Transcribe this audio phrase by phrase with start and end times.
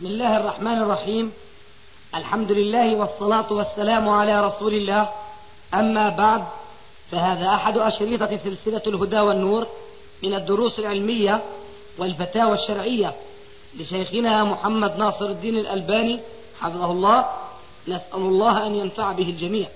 [0.00, 1.32] بسم الله الرحمن الرحيم.
[2.14, 5.08] الحمد لله والصلاة والسلام على رسول الله.
[5.74, 6.44] أما بعد
[7.10, 9.66] فهذا أحد أشريطة سلسلة الهدى والنور
[10.22, 11.42] من الدروس العلمية
[11.98, 13.14] والفتاوى الشرعية
[13.78, 16.20] لشيخنا محمد ناصر الدين الألباني
[16.60, 17.28] حفظه الله.
[17.88, 19.68] نسأل الله أن ينفع به الجميع.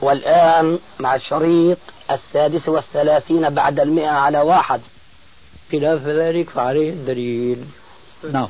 [0.00, 1.78] والآن مع الشريط
[2.10, 4.80] السادس والثلاثين بعد المئة على واحد.
[5.72, 7.64] خلاف ذلك فعليه الدليل
[8.32, 8.48] نعم.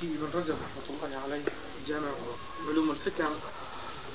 [0.00, 1.42] في ابن رجب رحمة الله عليه
[1.88, 2.08] جامع
[2.68, 3.30] علوم الحكم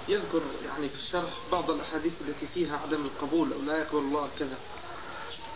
[0.07, 4.57] يذكر يعني في الشرح بعض الأحاديث التي فيها عدم القبول أو لا يقبل الله كذا.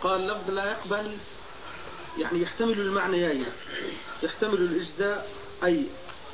[0.04, 1.18] قال لفظ لا يقبل
[2.18, 3.46] يعني يحتمل المعنيين.
[4.23, 5.30] يحتمل الإجزاء
[5.63, 5.85] أي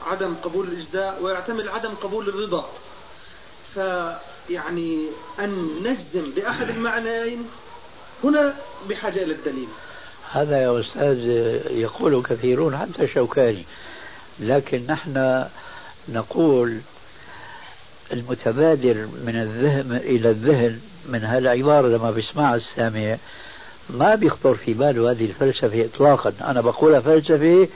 [0.05, 2.69] عدم قبول الإجزاء ويحتمل عدم قبول الرضا.
[3.73, 5.09] فيعني
[5.39, 7.49] أن نجزم بأحد المعنيين
[8.23, 8.55] هنا
[8.89, 9.67] بحاجة إلى الدليل.
[10.33, 11.19] هذا يا أستاذ
[11.71, 13.63] يقول كثيرون حتى شوكاني
[14.39, 15.45] لكن نحن
[16.09, 16.77] نقول
[18.13, 23.17] المتبادر من الذهن إلى الذهن من هالعبارة لما بيسمعها السامع
[23.89, 26.33] ما بيخطر في باله هذه الفلسفة إطلاقا.
[26.41, 27.67] أنا بقولها فلسفة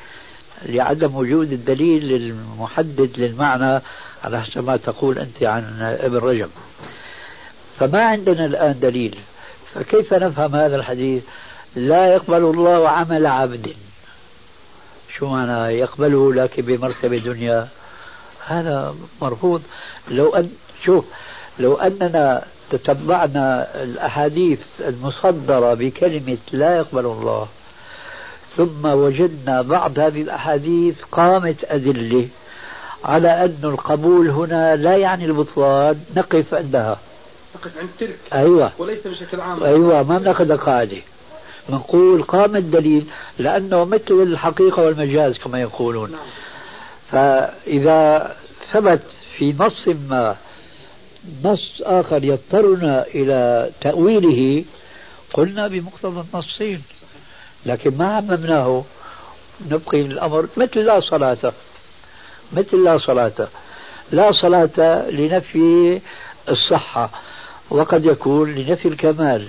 [0.66, 3.82] لعدم وجود الدليل المحدد للمعنى
[4.24, 6.50] على حسب ما تقول أنت عن ابن رجب.
[7.80, 9.18] فما عندنا الآن دليل
[9.74, 11.24] فكيف نفهم هذا الحديث؟
[11.76, 13.74] لا يقبل الله عمل عبد.
[15.18, 17.68] شو معنى يقبله لكن بمرتبة دنيا
[18.48, 19.62] هذا مرفوض.
[20.08, 20.50] لو أن
[20.86, 21.06] شوف
[21.60, 27.48] لو أننا تتبعنا الأحاديث المصدرة بكلمة لا يقبل الله
[28.58, 32.28] ثم وجدنا بعض هذه الأحاديث قامت أدلة
[33.04, 37.00] على أن القبول هنا لا يعني البطلان نقف عندها.
[37.56, 38.18] نقف عند تلك.
[38.34, 38.72] أيوة.
[38.78, 39.64] وليس بشكل عام.
[39.64, 40.98] أيوة ما بناخذ قاعدة.
[41.70, 43.06] بنقول قام الدليل
[43.40, 46.12] لأنه مثل الحقيقة والمجاز كما يقولون.
[46.12, 46.22] نعم.
[47.12, 48.36] فإذا
[48.72, 49.02] ثبت
[49.38, 50.36] في نص ما
[51.44, 54.64] نص آخر يضطرنا إلى تأويله
[55.34, 56.82] قلنا بمقتضى النصين.
[57.66, 58.84] لكن ما عممناه؟
[59.72, 61.54] نبقي الأمر مثل لا صلاة.
[62.54, 63.48] مثل لا صلاة.
[64.12, 66.02] لا صلاة لنفي
[66.50, 67.10] الصحة
[67.70, 69.48] وقد يكون لنفي الكمال.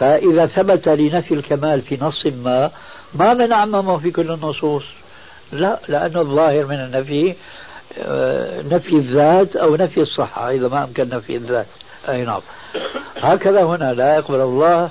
[0.00, 2.70] فإذا ثبت لنفي الكمال في نص ما
[3.14, 4.84] ما بنعممه في كل النصوص.
[5.52, 7.34] لا لأن الظاهر من النفي
[7.98, 11.66] آه، نفي الذات أو نفي الصحة إذا ما أمكن نفي الذات.
[12.08, 12.40] أي نعم.
[13.16, 14.90] هكذا هنا لا يقبل الله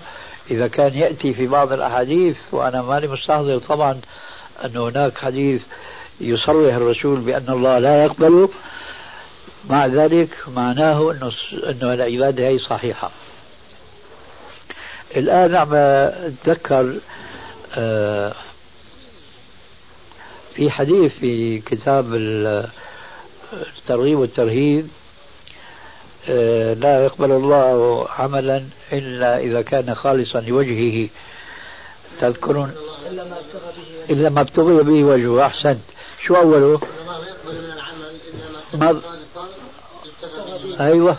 [0.52, 4.02] إذا كان يأتي في بعض الأحاديث وأنا ماني مستحضر طبعا
[4.66, 5.62] أن هناك حديث
[6.22, 8.50] يصرح الرسول بأن الله لا يقبله
[9.70, 11.12] مع ذلك معناه
[11.70, 13.12] أنه العبادة هي صحيحة.
[15.16, 16.94] الآن عم أتذكر
[17.76, 18.34] آه،
[20.56, 22.14] في حديث في كتاب
[23.54, 24.88] الترغيب والترهيب
[26.30, 31.10] آه، لا يقبل الله عملا إلا إذا كان خالصا لوجهه.
[32.22, 32.72] تذكرون؟
[34.10, 35.46] إلا ما ابتغي به وجهه.
[35.46, 35.80] أحسنت.
[36.26, 36.82] شو أوله؟
[38.74, 39.02] ما
[40.80, 41.18] أيوة.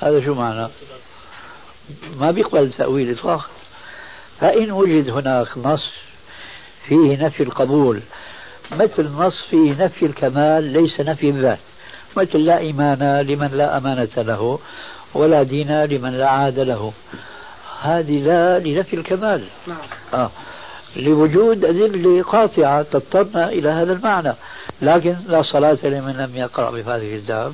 [0.00, 0.68] هذا شو معنى؟
[2.20, 3.46] ما بيقبل تأويل إطلاقا
[4.40, 5.92] فإن وجد هناك نص
[6.88, 8.00] فيه نفي القبول
[8.72, 11.58] مثل نص فيه نفي الكمال ليس نفي الذات.
[12.16, 14.58] مثل لا إيمان لمن لا أمانة له
[15.14, 16.92] ولا دين لمن لا عاد له.
[17.82, 19.44] هذه لا لنفي الكمال.
[19.66, 19.76] نعم.
[20.14, 20.30] آه.
[20.96, 24.32] لوجود أدلة قاطعة تضطرنا إلى هذا المعنى.
[24.82, 27.52] لكن لا صلاة لمن لم يقرأ بهذه الكتاب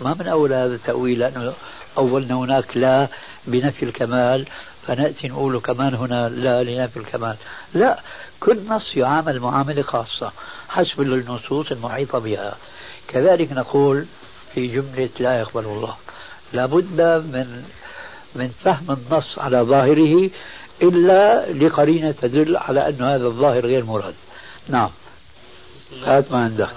[0.00, 1.52] ما من أول هذا التأويل لأنه
[1.98, 3.08] أولنا هناك لا
[3.46, 4.46] بنفي الكمال
[4.86, 7.36] فنأتي نقول كمان هنا لا لنفي الكمال.
[7.74, 8.00] لا
[8.40, 10.32] كل نص يعامل معاملة خاصة
[10.68, 12.56] حسب النصوص المحيطة بها.
[13.08, 14.06] كذلك نقول
[14.54, 15.96] في جملة لا يقبل الله
[16.52, 17.64] لابد من
[18.34, 20.30] من فهم النص على ظاهره
[20.82, 24.14] إلا لقرينة تدل على أن هذا الظاهر غير مراد.
[24.68, 24.90] نعم.
[26.02, 26.70] هات ما عندك.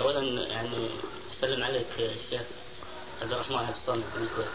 [0.00, 0.88] أولا يعني
[1.40, 2.42] سلم عليك الشيخ
[3.22, 4.48] عبد الرحمن الصامت من الكويت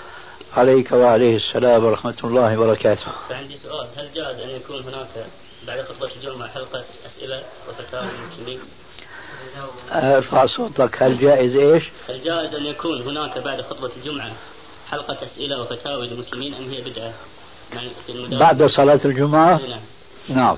[0.58, 5.08] عليك وعليه السلام ورحمة الله وبركاته فعندي سؤال هل جاز أن يكون هناك
[5.68, 8.60] بعد خطبة الجمعة حلقة أسئلة وفتاوى للمسلمين؟
[9.92, 14.32] ارفع صوتك هل جائز إيش؟ هل جائز أن يكون هناك بعد خطبة الجمعة
[14.92, 17.14] حلقة أسئلة وفتاوى للمسلمين أم هي بدعة؟
[17.74, 19.80] يعني بعد صلاة الجمعة؟ نعم
[20.30, 20.58] نعم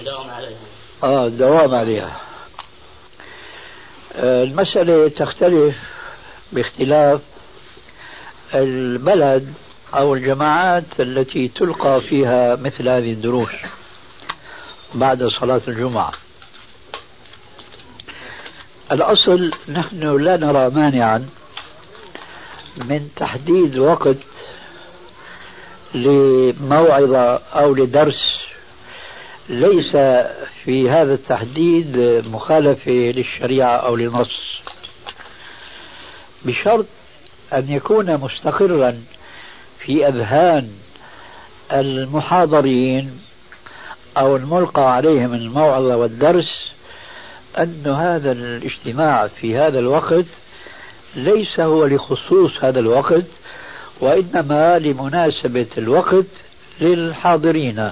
[0.00, 0.58] الدوام عليها
[1.04, 2.20] آه الدوام عليها
[4.16, 5.76] آه، المسألة تختلف
[6.52, 7.20] باختلاف
[8.54, 9.54] البلد
[9.94, 13.52] أو الجماعات التي تلقى فيها مثل هذه الدروس
[14.94, 16.12] بعد صلاة الجمعة.
[18.92, 21.28] الأصل نحن لا نرى مانعا
[22.76, 24.16] من تحديد وقت
[25.94, 28.38] لموعظة أو لدرس
[29.48, 29.96] ليس
[30.64, 31.96] في هذا التحديد
[32.26, 34.60] مخالفة للشريعة أو لنص
[36.44, 36.86] بشرط
[37.52, 39.02] أن يكون مستقرا
[39.78, 40.70] في أذهان
[41.72, 43.20] المحاضرين
[44.16, 46.72] أو الملقى عليهم الموعظة والدرس
[47.58, 50.24] أن هذا الاجتماع في هذا الوقت
[51.16, 53.24] ليس هو لخصوص هذا الوقت
[54.00, 56.26] وإنما لمناسبة الوقت
[56.80, 57.90] للحاضرين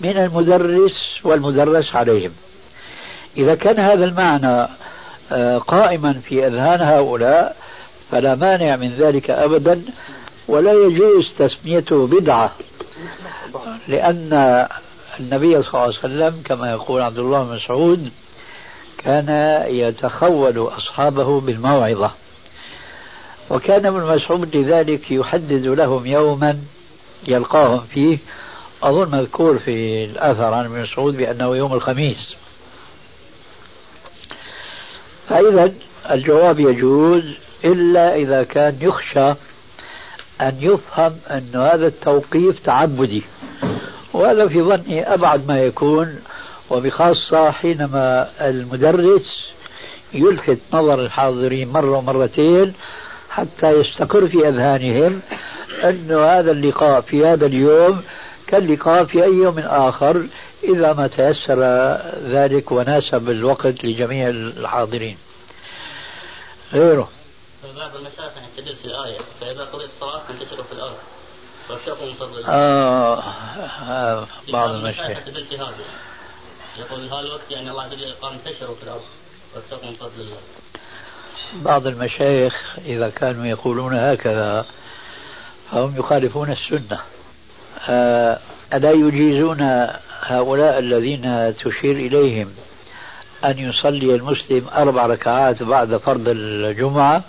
[0.00, 2.32] من المدرس والمدرس عليهم.
[3.36, 4.68] إذا كان هذا المعنى
[5.32, 7.56] آه، قائما في أذهان هؤلاء
[8.10, 9.82] فلا مانع من ذلك أبدا
[10.48, 12.52] ولا يجوز تسميته بدعة
[13.88, 14.66] لأن
[15.20, 18.10] النبي صلى الله عليه وسلم كما يقول عبد الله بن مسعود
[18.98, 19.28] كان
[19.68, 22.10] يتخول أصحابه بالموعظة.
[23.50, 26.58] وكان ابن مسعود لذلك يحدد لهم يوما
[27.28, 28.18] يلقاهم فيه.
[28.82, 32.34] أظن مذكور في الأثر عن ابن مسعود بأنه يوم الخميس.
[35.28, 35.72] فإذا
[36.10, 37.24] الجواب يجوز
[37.64, 39.30] إلا إذا كان يخشى
[40.40, 43.22] أن يفهم أن هذا التوقيف تعبدي.
[44.12, 46.20] وهذا في ظني أبعد ما يكون
[46.70, 49.52] وبخاصة حينما المدرس
[50.14, 52.72] يلفت نظر الحاضرين مرة ومرتين
[53.30, 55.20] حتى يستقر في أذهانهم
[55.84, 58.02] أن هذا اللقاء في هذا اليوم
[58.46, 60.26] كاللقاء في أي يوم آخر
[60.64, 61.60] إذا ما تيسر
[62.28, 65.16] ذلك وناسب الوقت لجميع الحاضرين.
[66.72, 67.08] غيره.
[67.72, 70.96] بعض المشايخ يستدل في الآية فإذا قضيت الصلاة فانتشروا في الأرض
[71.70, 72.48] وابتغوا من فضل الله.
[72.48, 75.18] آه, بعض المشايخ.
[75.18, 75.74] يستدل في هذا.
[76.78, 79.04] يقول هذا الوقت يعني الله عز وجل قال انتشروا في الأرض.
[79.54, 80.38] وابتغوا من فضل الله.
[81.54, 82.54] بعض المشايخ
[82.86, 84.66] إذا كانوا يقولون هكذا
[85.70, 87.00] فهم يخالفون السنة.
[87.88, 88.38] آه،
[88.74, 89.88] ألا يجيزون
[90.22, 92.54] هؤلاء الذين تشير إليهم
[93.44, 97.24] أن يصلي المسلم أربع ركعات بعد فرض الجمعة؟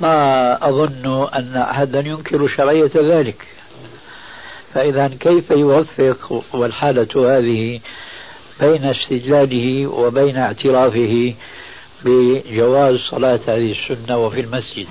[0.00, 3.46] ما أظن أن أحدا ينكر شرعية ذلك.
[4.74, 7.80] فإذا كيف يوفق والحالة هذه
[8.60, 11.34] بين استدلاله وبين اعترافه
[12.04, 14.86] بجواز صلاة هذه السنة وفي المسجد؟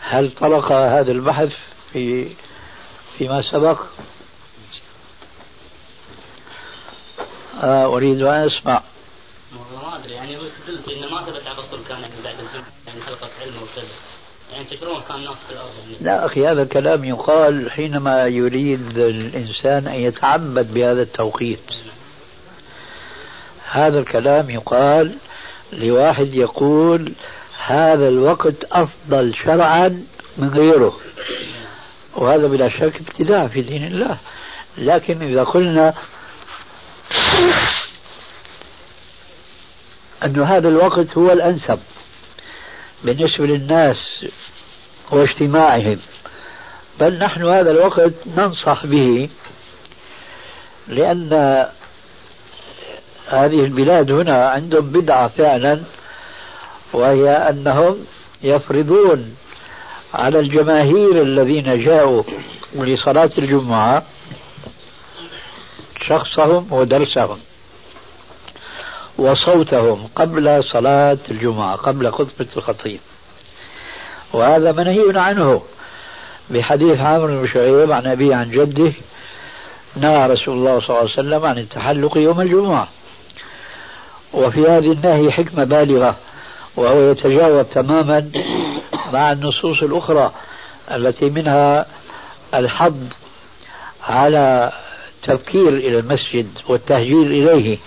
[0.00, 1.52] هل طرق هذا البحث
[1.92, 2.26] في
[3.18, 3.80] فيما سبق؟
[7.62, 8.82] آه أريد أن أسمع.
[9.52, 13.54] ما أدري يعني إنه ما ثبت على الرسول كان يعني بعد الجمعة يعني حلقة علم
[13.62, 13.84] وكذا.
[15.88, 15.96] يعني.
[16.00, 21.60] لا أخي هذا الكلام يقال حينما يريد الإنسان أن يتعبد بهذا التوقيت.
[23.70, 25.14] هذا الكلام يقال
[25.72, 27.12] لواحد يقول
[27.66, 30.04] هذا الوقت أفضل شرعا
[30.36, 31.00] من غيره.
[32.16, 34.18] وهذا بلا شك ابتداع في دين الله.
[34.78, 35.94] لكن إذا قلنا
[40.24, 41.78] أن هذا الوقت هو الأنسب
[43.04, 44.26] بالنسبة للناس
[45.10, 45.98] واجتماعهم.
[47.00, 49.28] بل نحن هذا الوقت ننصح به
[50.88, 51.32] لأن
[53.28, 55.80] هذه البلاد هنا عندهم بدعة فعلا
[56.92, 57.96] وهي أنهم
[58.42, 59.36] يفرضون
[60.14, 62.22] على الجماهير الذين جاءوا
[62.74, 64.02] لصلاة الجمعة
[66.08, 67.38] شخصهم ودرسهم.
[69.20, 73.00] وصوتهم قبل صلاة الجمعة قبل خطبة الخطيب.
[74.32, 75.62] وهذا منهي عنه.
[76.50, 78.92] بحديث عامر بن شعيب عن أبيه عن جده
[79.96, 82.88] نهى رسول الله صلى الله عليه وسلم عن التحلق يوم الجمعة.
[84.32, 86.16] وفي هذه النهي حكمة بالغة
[86.76, 88.30] وهو يتجاوب تماما
[89.12, 90.32] مع النصوص الأخرى
[90.90, 91.86] التي منها
[92.54, 92.96] الحظ
[94.08, 94.72] على
[95.22, 97.78] تبكير إلى المسجد والتهجير إليه.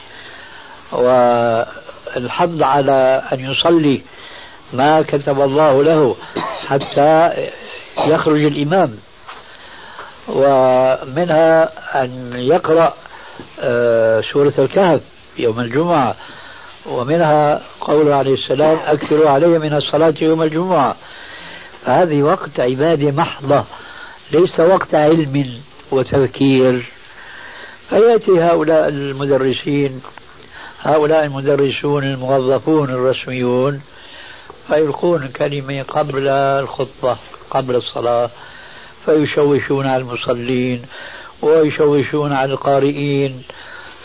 [0.94, 4.02] والحظ على أن يصلي
[4.74, 6.16] ما كتب الله له
[6.68, 7.34] حتى
[7.98, 8.98] يخرج الإمام.
[10.28, 11.70] ومنها
[12.04, 12.94] أن يقرأ
[13.60, 15.02] آه، سورة الكهف
[15.38, 16.16] يوم الجمعة.
[16.86, 20.96] ومنها قوله عليه السلام أكثروا علي من الصلاة يوم الجمعة.
[21.86, 23.66] فهذه وقت عبادة محضة
[24.32, 25.60] ليس وقت علم
[25.92, 26.86] وتذكير.
[27.90, 30.02] فيأتي هؤلاء المدرسين
[30.84, 33.82] هؤلاء المدرسون الموظفون الرسميون
[34.68, 37.18] فيلقون كلمة قبل الخطبة
[37.50, 38.30] قبل الصلاة
[39.06, 40.82] فيشوشون على المصلين
[41.42, 43.44] ويشوشون على القارئين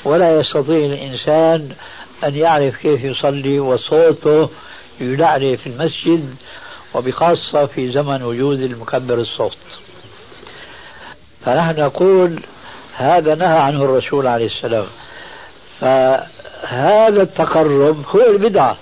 [0.05, 1.73] ولا يستطيع الإنسان
[2.25, 4.49] أن يعرف كيف يصلي وصوته
[5.01, 6.37] يلعلي في المسجد
[6.95, 9.57] وبخاصة في زمن وجود المكبر الصوت.
[11.45, 12.41] فنحن نقول
[12.97, 14.87] هذا نهى عنه الرسول عليه السلام.
[16.63, 18.77] فهذا التقرب هو البدعة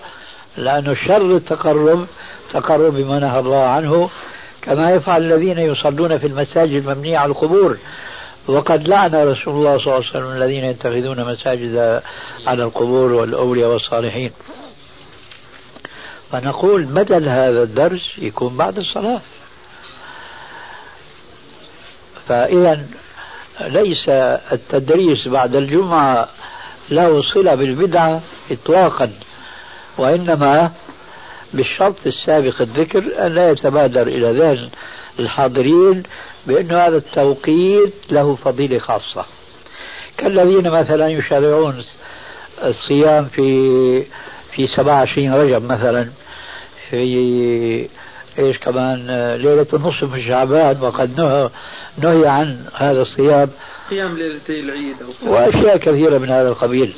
[0.57, 2.07] لأنه شر التقرب
[2.53, 4.11] تقرب بما نهى الله عنه
[4.63, 7.79] كما يفعل الذين يصلون في المساجد المبنية على القبور.
[8.49, 12.03] وقد لعن رسول الله صلى الله عليه وسلم الذين يتخذون مساجد
[12.47, 14.31] على القبور والأولياء والصالحين.
[16.33, 19.21] فنقول بدل هذا الدرس يكون بعد الصلاة.
[22.29, 22.87] فإذا
[23.61, 24.09] ليس
[24.53, 26.29] التدريس بعد الجمعة
[26.91, 29.11] له صلة بالبدعة إطلاقا
[29.99, 30.73] وإنما
[31.55, 34.69] بالشرط السابق الذكر أن لا يتبادر إلى ذهن
[35.21, 36.03] الحاضرين
[36.47, 39.25] بأن هذا التوقيت له فضيلة خاصة.
[40.19, 41.85] كالذين مثلا يشرعون
[42.65, 44.03] الصيام في
[44.53, 46.11] في 27 رجب مثلا
[46.91, 47.89] في
[48.39, 51.51] إيش كمان ليلة النصف من شعبان وقد نهى
[51.99, 53.51] نهي عن هذا الصيام
[53.91, 56.95] قيام ليلتي العيد أو وأشياء كثيرة من هذا القبيل.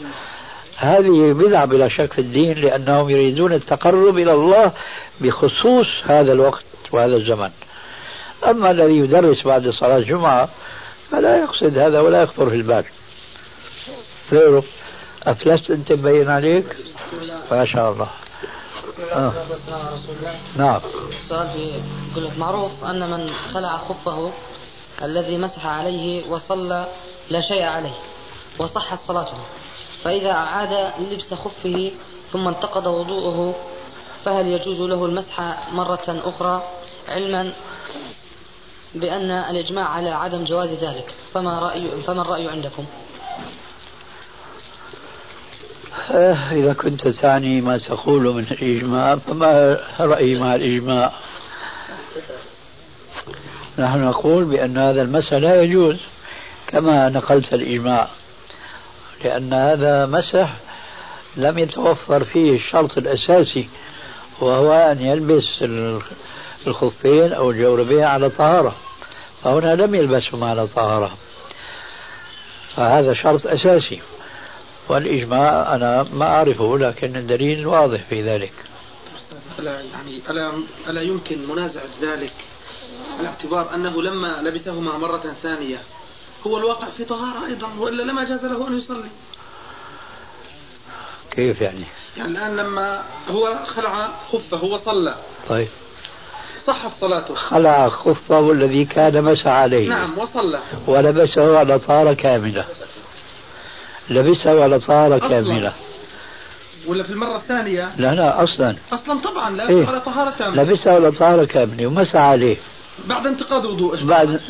[0.76, 4.72] هذه بدعة بلا شك في الدين لأنهم يريدون التقرب إلى الله
[5.20, 7.50] بخصوص هذا الوقت وهذا الزمن.
[8.46, 10.48] أما الذي يدرس بعد صلاة الجمعة
[11.10, 12.84] فلا يقصد هذا ولا يخطر في البال.
[14.32, 14.64] غيره.
[15.26, 16.76] أفلست أنت مبين عليك؟
[17.50, 18.08] ما شاء الله.
[19.12, 19.32] آه.
[20.56, 20.80] نعم.
[21.22, 21.80] السؤال
[22.38, 24.32] معروف أن من خلع خفه
[25.02, 26.88] الذي مسح عليه وصلى
[27.30, 27.94] لا شيء عليه
[28.58, 29.38] وصحت صلاته.
[30.04, 31.92] فإذا أعاد لبس خفه
[32.32, 33.54] ثم انتقض وضوءه
[34.24, 35.40] فهل يجوز له المسح
[35.72, 36.62] مرة أخرى؟
[37.08, 37.52] علما
[38.94, 41.14] بأن الإجماع على عدم جواز ذلك.
[41.34, 42.84] فما رأي فما الرأي عندكم؟
[46.10, 51.12] آه، إذا كنت تعني ما تقول من الإجماع فما رأيي مع الإجماع؟
[53.78, 55.96] نحن نقول بأن هذا المسح لا يجوز
[56.66, 58.08] كما نقلت الإجماع
[59.24, 60.52] لأن هذا مسح
[61.36, 63.68] لم يتوفر فيه الشرط الأساسي
[64.40, 65.64] وهو أن يلبس
[66.66, 68.74] الخفين أو الجوربين على طهارة
[69.44, 71.16] فهنا لم يلبسهم على طهارة.
[72.76, 74.00] فهذا شرط أساسي
[74.88, 78.52] والإجماع أنا ما أعرفه لكن الدليل واضح في ذلك.
[79.58, 80.52] ألا يعني ألا
[80.88, 82.32] ألا يمكن منازعة ذلك
[83.22, 85.78] باعتبار أنه لما لبسهما مرة ثانية
[86.46, 89.08] هو الواقع في طهارة أيضا وإلا لما جاز له أن يصلي.
[91.30, 91.84] كيف يعني؟
[92.16, 95.14] يعني الآن لما هو خلع خفه وصلى.
[95.48, 95.68] طيب.
[96.66, 97.34] صحت صلاته.
[97.34, 99.88] خلع خفه الذي كان مسح عليه.
[99.88, 100.60] نعم وصلى.
[100.86, 102.64] ولبسه على طهارة كاملة.
[104.10, 105.72] لبسه على طهارة كاملة.
[106.86, 108.76] ولا في المرة الثانية؟ لا لا أصلا.
[108.92, 110.62] أصلا طبعا لا إيه؟ على طهارة كاملة.
[110.62, 112.56] لبسه على طهارة كاملة ومسح عليه.
[113.06, 114.40] بعد انتقاد وضوءه بعد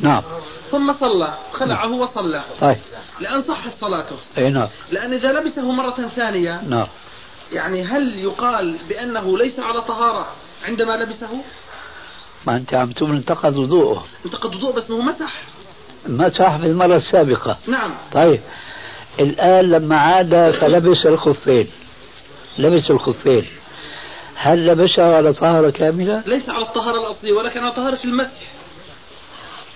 [0.00, 0.22] نعم.
[0.70, 2.44] ثم صلى خلعه وصلى.
[2.60, 2.76] طيب.
[3.20, 4.68] لأن صحت صلاته أي نعم.
[4.90, 6.86] لأن إذا لبسه مرة ثانية نعم.
[7.52, 10.26] يعني هل يقال بأنه ليس على طهارة
[10.64, 11.28] عندما لبسه؟
[12.46, 14.04] ما أنت عم تقول انتقد وضوءه.
[14.26, 15.42] انتقد وضوءه بس ما هو مسح.
[16.08, 17.58] مسح في المرة السابقة.
[17.66, 17.94] نعم.
[18.12, 18.40] طيب.
[19.20, 21.68] الآن لما عاد فلبس الخفين.
[22.58, 23.46] لبس الخفين.
[24.36, 28.30] هل لبسها على طهارة كاملة؟ ليس على الطهارة الأصلية ولكن على طهارة المسح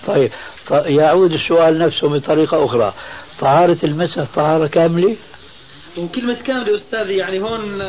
[0.06, 0.30] طيب
[0.70, 2.94] يعود السؤال نفسه بطريقة أخرى
[3.40, 5.16] طهارة المسح طهارة كاملة؟
[5.98, 7.80] وكلمة كاملة أستاذي يعني هون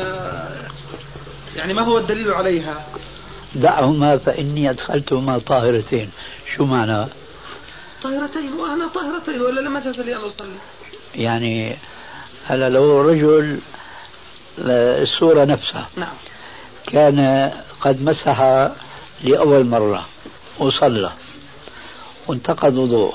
[1.56, 2.86] يعني ما هو الدليل عليها؟
[3.54, 6.10] دعهما فإني أدخلتهما طاهرتين
[6.56, 7.06] شو معنى؟
[8.02, 10.48] طاهرتين وأنا طاهرتين ولا لما جاز لي أن أصلي؟
[11.14, 11.76] يعني
[12.46, 13.58] هلا لو رجل
[14.66, 16.14] آه، الصورة نفسها نعم
[16.92, 18.40] كان قد مسح
[19.24, 20.06] لأول مرة
[20.58, 21.12] وصلى
[22.28, 23.14] وانتقض وضوء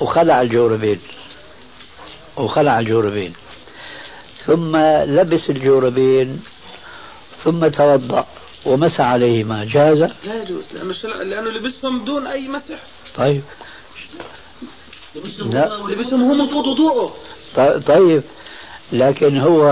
[0.00, 1.00] وخلع الجوربين
[2.36, 3.34] وخلع الجوربين.
[4.46, 6.42] ثم لبس الجوربين
[7.44, 8.26] ثم توضأ
[8.64, 12.78] ومسح عليهما جاز؟ لا يجوز لأنه لأنه لبسهم بدون أي مسح.
[13.16, 13.42] طيب.
[15.38, 15.78] لا.
[15.88, 17.16] لبسهم هو منقض وضوءه.
[17.86, 18.22] طيب.
[18.92, 19.68] لكن هو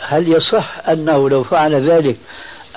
[0.00, 2.16] هل يصح أنه لو فعل ذلك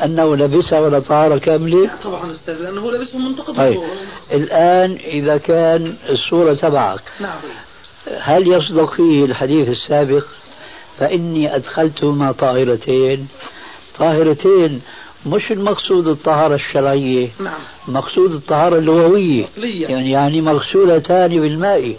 [0.03, 3.55] أنه لبسها ولا طهارة كاملة؟ طبعا أستاذ لأنه لبسه منتقد.
[3.55, 3.81] طيب.
[4.31, 7.39] الآن إذا كان الصورة تبعك نعم.
[8.19, 10.25] هل يصدق فيه الحديث السابق؟
[10.99, 13.27] فإني أدخلتهما طاهرتين.
[13.99, 14.81] طاهرتين
[15.25, 17.59] مش المقصود الطهارة الشرعية نعم.
[17.87, 19.45] مقصود الطهارة اللغوية.
[19.57, 21.95] يعني يعني مغسولتان بالماء.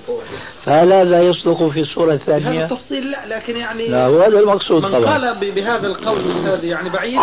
[0.65, 5.01] فهل هذا يصدق في الصورة الثانية؟ التفصيل لا لكن يعني لا هو هذا المقصود من
[5.01, 5.13] طبعا.
[5.13, 7.19] قال ب- بهذا القول هذا يعني بعيد.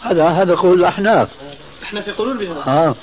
[0.00, 1.28] هذا هذا قول الأحناف.
[1.82, 2.94] إحنا في قولون بهذا آه.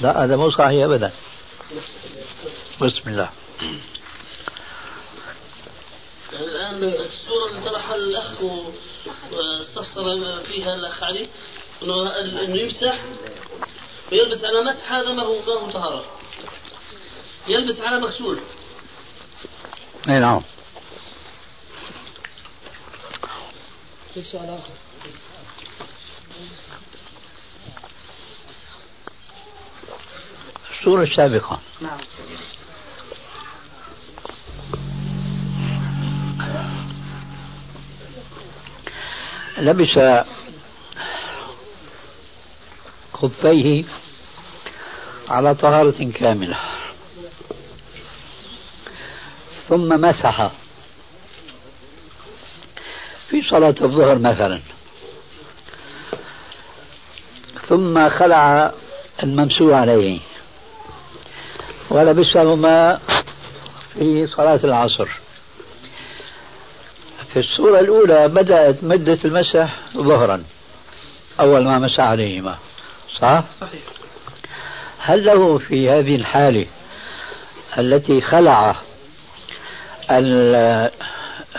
[0.00, 1.10] لا هذا مو صحيح أبدا.
[2.82, 3.28] بسم الله.
[6.32, 8.42] الآن الصورة اللي طرحها الأخ
[9.32, 11.28] واستفسر فيها الأخ علي
[11.82, 12.10] إنه
[12.44, 13.00] إنه يمسح
[14.12, 16.04] ويلبس على مسح هذا ما هو ما هو طهارة.
[17.48, 18.38] يلبس على مغسول.
[20.08, 20.42] اي نعم.
[24.14, 24.72] في سؤال آخر.
[30.78, 31.60] الصورة السابقة.
[31.80, 31.98] نعم.
[39.58, 40.24] لبس
[43.12, 43.84] خفيه
[45.28, 46.58] على طهارة كاملة.
[49.68, 50.50] ثم مسح.
[53.28, 54.60] في صلاة الظهر مثلا.
[57.68, 58.72] ثم خلع
[59.22, 60.20] الممسوح عليه.
[61.90, 63.00] ولبسهما
[63.94, 65.08] في صلاة العصر.
[67.32, 70.44] في الصورة الأولى بدأت مدة المسح ظهرا.
[71.40, 72.56] أول ما مسح عليهما.
[73.20, 73.80] صح؟ صحيح.
[74.98, 76.66] هل له في هذه الحالة
[77.78, 78.76] التي خلع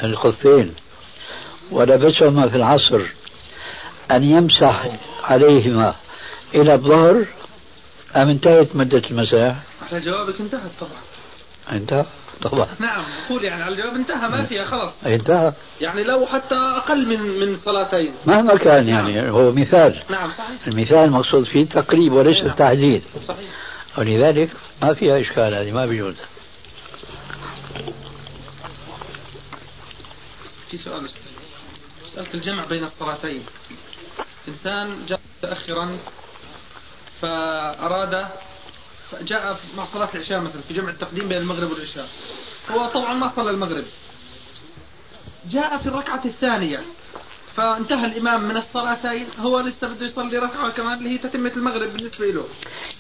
[0.04, 0.76] الخفين
[1.72, 3.02] ولبسهما في العصر.
[4.12, 4.88] أن يمسح
[5.24, 5.96] عليهما
[6.56, 7.26] إلى الظهر.
[8.16, 9.56] أم انتهت مدة المسح؟
[9.92, 10.92] على جوابك انتهت طبعا.
[11.72, 12.06] انتهى
[12.42, 12.68] طبعا.
[12.80, 14.92] نعم أقول يعني على الجواب انتهى ما فيها خلاص.
[15.06, 15.54] انتهى.
[15.82, 18.14] يعني لو حتى أقل من من صلاتين.
[18.26, 19.96] مهما كان يعني هو مثال.
[20.10, 20.68] نعم صحيح.
[20.68, 22.48] المثال المقصود فيه تقريب وليس نعم.
[22.48, 23.50] التحديد صحيح.
[23.98, 24.50] ولذلك
[24.82, 26.16] ما فيها إشكال هذه ما بيجوز
[30.72, 31.10] في سؤال
[32.12, 33.46] مسألة الجمع بين الصلاتين
[34.48, 35.98] إنسان جاء متأخرا
[37.22, 38.28] فأراد
[39.22, 42.10] جاء مع صلاة العشاء مثلا في جمع التقديم بين المغرب والعشاء.
[42.72, 43.86] هو طبعا ما صلى المغرب.
[45.46, 46.82] جاء في الركعة الثانية.
[47.58, 52.26] فانتهى الإمام من الصلاتين هو لسه بده يصلي ركعة كمان اللي هي تتمة المغرب بالنسبة
[52.26, 52.46] له.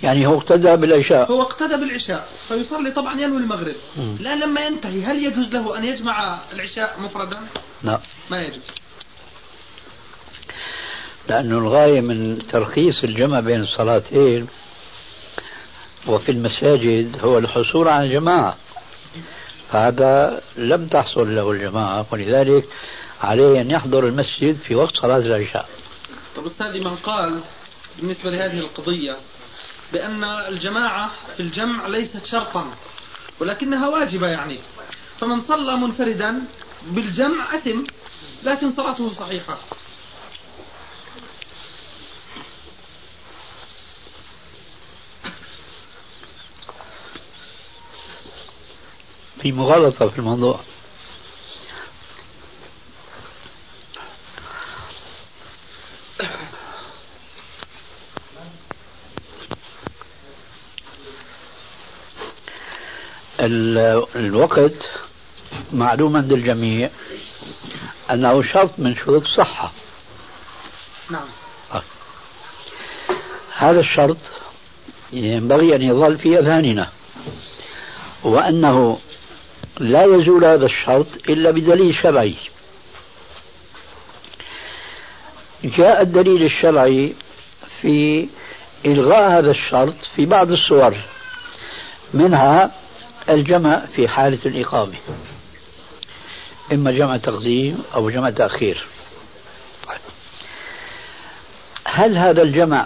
[0.03, 1.31] يعني هو اقتدى بالعشاء.
[1.31, 2.29] هو اقتدى بالعشاء.
[2.47, 3.75] فيصلي طبعا ينوي المغرب.
[4.19, 7.39] لا لما ينتهي هل يجوز له أن يجمع العشاء مفردا؟
[7.83, 7.99] لا.
[8.31, 8.61] ما يجوز.
[11.29, 14.47] لأنه الغاية من ترخيص الجمع بين الصلاتين
[16.07, 18.57] وفي المساجد هو الحصول على الجماعة
[19.71, 22.05] فهذا لم تحصل له الجماعة.
[22.11, 22.65] ولذلك
[23.21, 25.69] عليه أن يحضر المسجد في وقت صلاة العشاء.
[26.35, 27.41] طب أستاذي من قال
[27.99, 29.17] بالنسبة لهذه القضية
[29.93, 32.71] بأن الجماعة في الجمع ليست شرطا
[33.39, 34.59] ولكنها واجبة يعني.
[35.19, 36.41] فمن صلى منفردا
[36.87, 37.83] بالجمع أثم
[38.43, 39.57] لكن صلاته صحيحة.
[49.41, 50.59] في مغالطة في الموضوع.
[64.15, 64.89] الوقت
[65.73, 66.89] معلوم عند الجميع
[68.11, 69.71] أنه شرط من شروط الصحة
[71.09, 71.27] نعم.
[73.57, 74.17] هذا الشرط
[75.13, 76.89] ينبغي أن يظل في أذهاننا
[78.23, 78.99] وأنه
[79.79, 82.35] لا يزول هذا الشرط إلا بدليل شرعي.
[85.63, 87.15] جاء الدليل الشرعي
[87.81, 88.27] في
[88.85, 90.97] إلغاء هذا الشرط في بعض الصور
[92.13, 92.71] منها
[93.29, 94.93] الجمع في حالة الإقامة.
[96.71, 98.85] إما جمع تقديم أو جمع تأخير.
[101.85, 102.85] هل هذا الجمع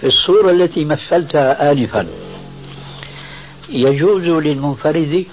[0.00, 2.06] في الصورة التي مثلتها آنفا
[3.68, 5.26] يجوز للمنفرد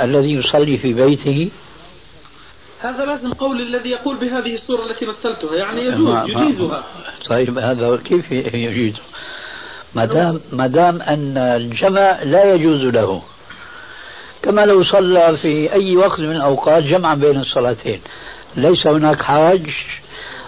[0.00, 1.50] الذي يصلي في بيته؟
[2.80, 6.84] هذا لازم قول الذي يقول بهذه الصورة التي مثلتها يعني يجوز يجيزها.
[7.28, 9.00] طيب هذا كيف يجوز؟
[9.94, 13.22] ما دام ما دام أن الجمع لا يجوز له.
[14.42, 18.00] كما لو صلى في أي وقت من الأوقات جمعا بين الصلاتين.
[18.56, 19.70] ليس هناك حاج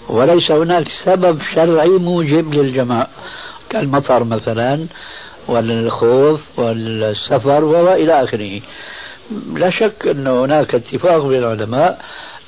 [0.08, 3.06] وليس هناك سبب شرعي موجب للجمع.
[3.70, 4.86] كالمطر مثلا
[5.48, 8.60] والخوف والسفر والى آخره.
[9.54, 12.00] لا شك أنه هناك اتفاق بين العلماء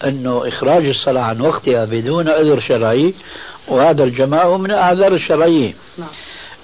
[0.05, 3.15] أنه إخراج الصلاة عن وقتها بدون عذر شرعي
[3.69, 6.09] وهذا الجماع من الأعذار الشرعية نعم.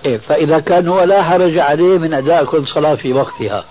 [0.05, 3.64] إيه فإذا كان هو لا حرج عليه من أداء كل صلاة في وقتها.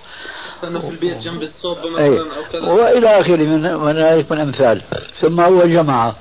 [0.61, 2.61] في البيت جنب الصوب مثلا أي أو كذا.
[2.61, 4.81] وإلى آخره من من ذلك من أمثال.
[5.21, 6.13] ثم هو جمع.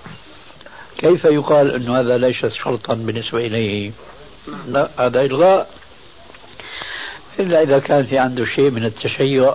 [0.99, 3.93] كيف يقال أن هذا ليس شرطا بالنسبة إليه؟
[4.69, 5.69] لا هذا إلغاء.
[7.41, 9.55] إلا إذا كان في عنده شيء من التشيع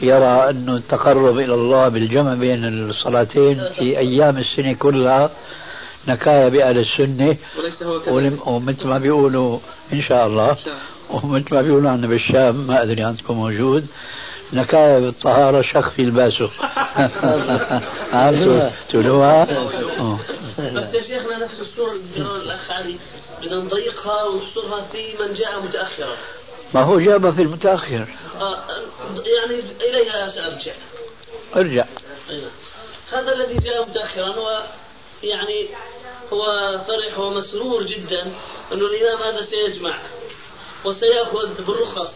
[0.00, 5.30] يرى أن التقرب إلى الله بالجمع بين الصلاتين في أيام السنة كلها
[6.08, 7.36] نكاية بأهل السنة.
[7.58, 9.58] وليس هو ومثل ما بيقولوا
[9.92, 10.56] إن شاء الله.
[11.10, 13.86] ومثل ما بيقولوا عندنا بالشام ما أدري عندكم موجود.
[14.52, 16.48] نكاية بالطهارة شخ في الباسو.
[18.12, 19.44] عرفتوا تقولوها؟
[20.58, 22.96] بس يا شيخنا نفس الصورة اللي الأخ علي.
[23.42, 26.16] بدنا نضيقها ونحصرها في من جاء متأخرا.
[26.74, 28.06] ما هو جابها في المتأخر.
[28.40, 28.58] آه،
[29.14, 30.72] يعني إليها سأرجع.
[31.56, 31.84] ارجع.
[32.30, 32.50] أيوة.
[33.12, 34.66] هذا الذي جاء متأخرا
[35.24, 35.68] يعني
[36.32, 36.44] هو
[36.88, 38.32] فرح ومسرور جدا
[38.72, 39.98] أنه الإمام هذا سيجمع
[40.84, 42.14] وسيأخذ بالرخص.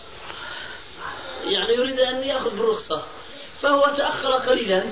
[1.44, 3.02] يعني يريد أن يأخذ بالرخصة.
[3.62, 4.84] فهو تأخر قليلا.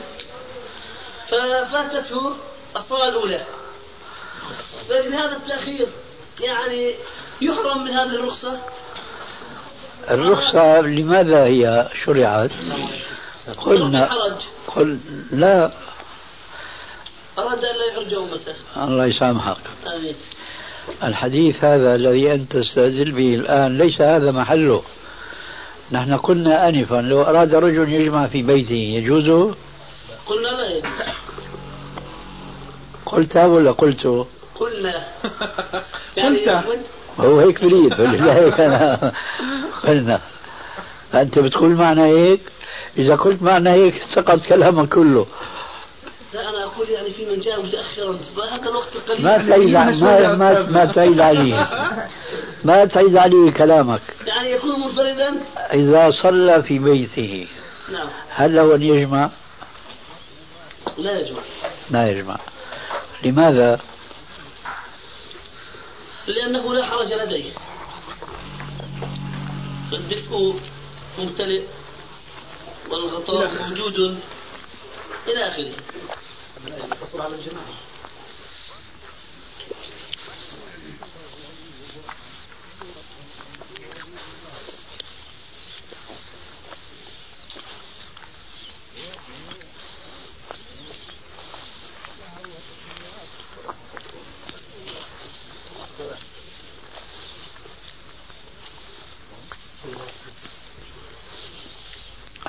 [1.28, 2.36] ففاتته
[2.76, 3.44] الصلاة الأولى
[4.88, 5.88] فإن هذا التأخير
[6.40, 6.94] يعني
[7.40, 8.60] يحرم من هذه الرخصة؟
[10.10, 12.50] الرخصة لماذا هي شرعت؟
[13.56, 14.36] قلنا حرج.
[14.76, 14.98] قل
[15.32, 15.70] لا
[17.38, 19.56] أراد أن لا يحرج أمته الله يسامحك.
[19.96, 20.14] آمين.
[21.02, 24.82] الحديث هذا الذي أنت تستدل به الآن ليس هذا محله.
[25.92, 26.94] نحن قلنا آنفا.
[26.96, 29.54] لو أراد رجل يجمع في بيته يجوز؟
[30.26, 30.70] قلنا لا.
[30.70, 30.90] يجوز
[33.06, 35.04] قلت ولا قلت؟ قلنا.
[36.16, 36.86] يعني قلت.
[37.20, 39.12] هو هيك بريد ولذلك أنا.
[39.84, 40.20] قلنا.
[41.14, 42.40] أنت بتقول معنى هيك؟
[42.98, 45.26] إذا قلت معنى هيك سقط كلامك كله.
[46.76, 49.24] أقول يعني في من جاء متأخرا فهذا الوقت القليل.
[49.24, 49.70] ما تعيد
[50.04, 51.54] ما ما ما تعيد عليه.
[52.64, 54.00] ما تعيد عليه كلامك.
[54.26, 55.40] يعني يكون منفردا؟
[55.72, 57.46] إذا صلى في بيته
[57.92, 58.08] نعم.
[58.30, 59.30] هل له أن يجمع؟
[60.98, 61.40] لا يجمع.
[61.90, 62.36] لا يجمع.
[63.24, 63.80] لماذا؟
[66.26, 67.52] لأنه لا حرج لديه.
[69.92, 70.60] الدفء
[71.18, 71.62] ممتلئ
[72.90, 74.18] والغطاء موجود
[75.28, 75.72] إلى آخره.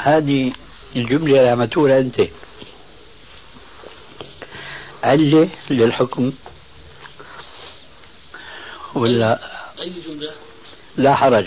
[0.08, 0.54] هذه
[0.96, 2.22] الجملة عم تقولها أنت.
[5.04, 6.32] علة للحكم
[8.96, 9.40] ولا
[9.82, 10.32] أي جملة؟
[10.98, 11.46] لا حرج.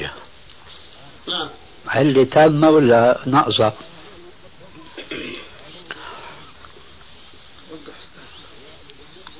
[1.28, 1.48] نعم.
[1.86, 3.72] علة تامة ولا ناقصة؟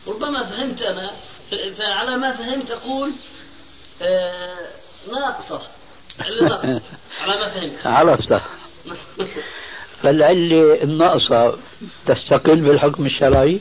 [0.07, 1.11] ربما فهمت أنا
[1.79, 3.13] فعلى ما فهمت أقول
[4.03, 4.57] آه
[5.13, 5.63] ناقصة.
[6.21, 6.81] علة
[7.21, 7.87] على ما فهمت.
[7.87, 8.43] عرفت.
[10.03, 11.59] فالعلة الناقصة
[12.07, 13.61] تستقل بالحكم الشرعي.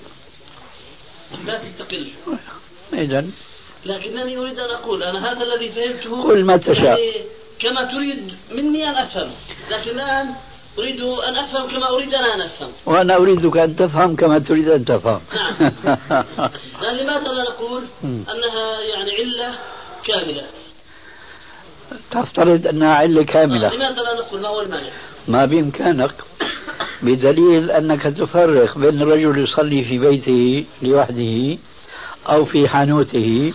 [1.45, 2.09] لا تستقل.
[2.93, 3.25] إذا
[3.85, 6.83] لكنني أريد أن أقول أنا هذا الذي فهمته قل ما تشاء.
[6.83, 7.11] يعني
[7.59, 9.31] كما تريد مني أن أفهم.
[9.71, 10.33] لكن الآن
[10.79, 12.71] أريد أن أفهم كما أريد أنا أن أفهم.
[12.85, 15.21] وأنا أريدك أن تفهم كما تريد أن تفهم.
[15.33, 15.55] نعم.
[16.99, 17.83] لماذا لا نقول.
[18.03, 19.57] أنها يعني علة
[20.03, 20.45] كاملة؟
[22.11, 23.75] تفترض أنها علة كاملة.
[23.75, 24.89] لماذا لا نقول ما هو المانع
[25.27, 26.13] ما بإمكانك.
[27.01, 31.57] بدليل أنك تفرق بين الرجل يصلي في بيته لوحده
[32.29, 33.53] أو في حانوته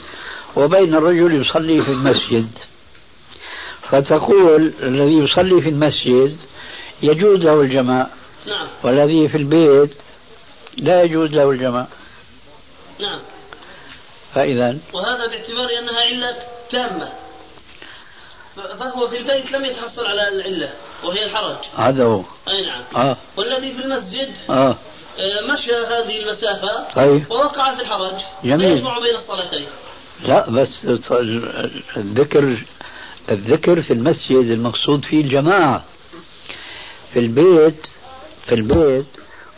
[0.57, 2.49] وبين الرجل يصلي في المسجد.
[3.83, 6.37] فتقول الذي يصلي في المسجد
[7.03, 8.07] يجوز له الجماع
[8.47, 8.67] نعم.
[8.83, 9.91] والذي في البيت
[10.77, 11.87] لا يجوز له الجماع.
[13.01, 13.21] نعم.
[14.35, 16.37] فإذا وهذا باعتبار أنها علة
[16.71, 17.24] تامة.
[18.57, 20.73] فهو في البيت لم يتحصل على العلة
[21.05, 21.57] وهي الحرج.
[21.77, 22.23] هذا هو.
[22.49, 22.83] أي نعم.
[22.97, 23.17] آه.
[23.37, 24.77] والذي في المسجد آه.
[25.19, 27.31] آه، مشى هذه المسافة طيب.
[27.31, 28.21] ووقع في الحرج.
[28.45, 28.79] جميل.
[28.79, 29.69] يجمع بين الصلاتين.
[30.23, 30.85] لا بس
[31.97, 32.59] الذكر
[33.31, 35.85] الذكر في المسجد المقصود فيه الجماعة.
[37.13, 37.87] في البيت
[38.47, 39.07] في البيت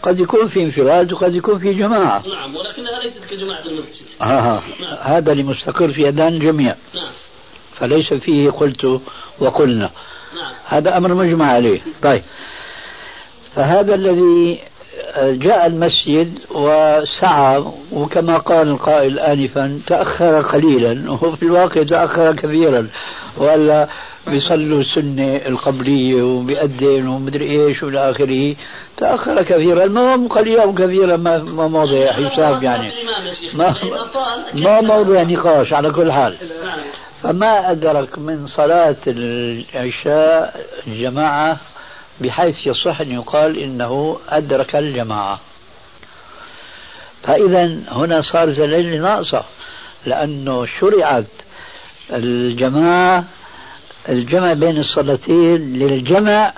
[0.02, 2.22] قد يكون في انفراد وقد يكون في جماعة.
[2.28, 4.06] نعم ولكنها ليست كجماعة المسجد.
[4.22, 4.62] آه.
[5.02, 6.74] هذا اللي مستقر في أذان الجميع.
[6.94, 7.08] نعم.
[7.80, 9.00] فليس فيه قلت
[9.38, 9.90] وقلنا
[10.34, 12.22] نعم هذا أمر مجمع عليه طيب
[13.54, 14.58] فهذا الذي
[15.16, 22.88] جاء المسجد وسعى وكما قال القائل آنفا تأخر قليلا وفي الواقع تأخر كثيرا
[23.36, 23.88] ولا
[24.26, 28.56] بيصلوا السنة القبلية وبيأذن ومدري إيش والى اخره
[28.96, 32.92] تأخر كثيرا ما هو قليلا وكثيرا ما ما موضع حساب يعني
[33.54, 33.74] ما
[34.54, 36.36] ما موضع نقاش على كل حال
[37.26, 41.60] فما أدرك من صلاة العشاء الجماعة
[42.20, 45.40] بحيث يصح أن يقال إنه أدرك الجماعة.
[47.22, 49.44] فإذا هنا صار زلل ناقصة
[50.06, 51.24] لأنه شرعت
[52.12, 53.24] الجماعة
[54.08, 56.52] الجمع بين الصلاتين للجمع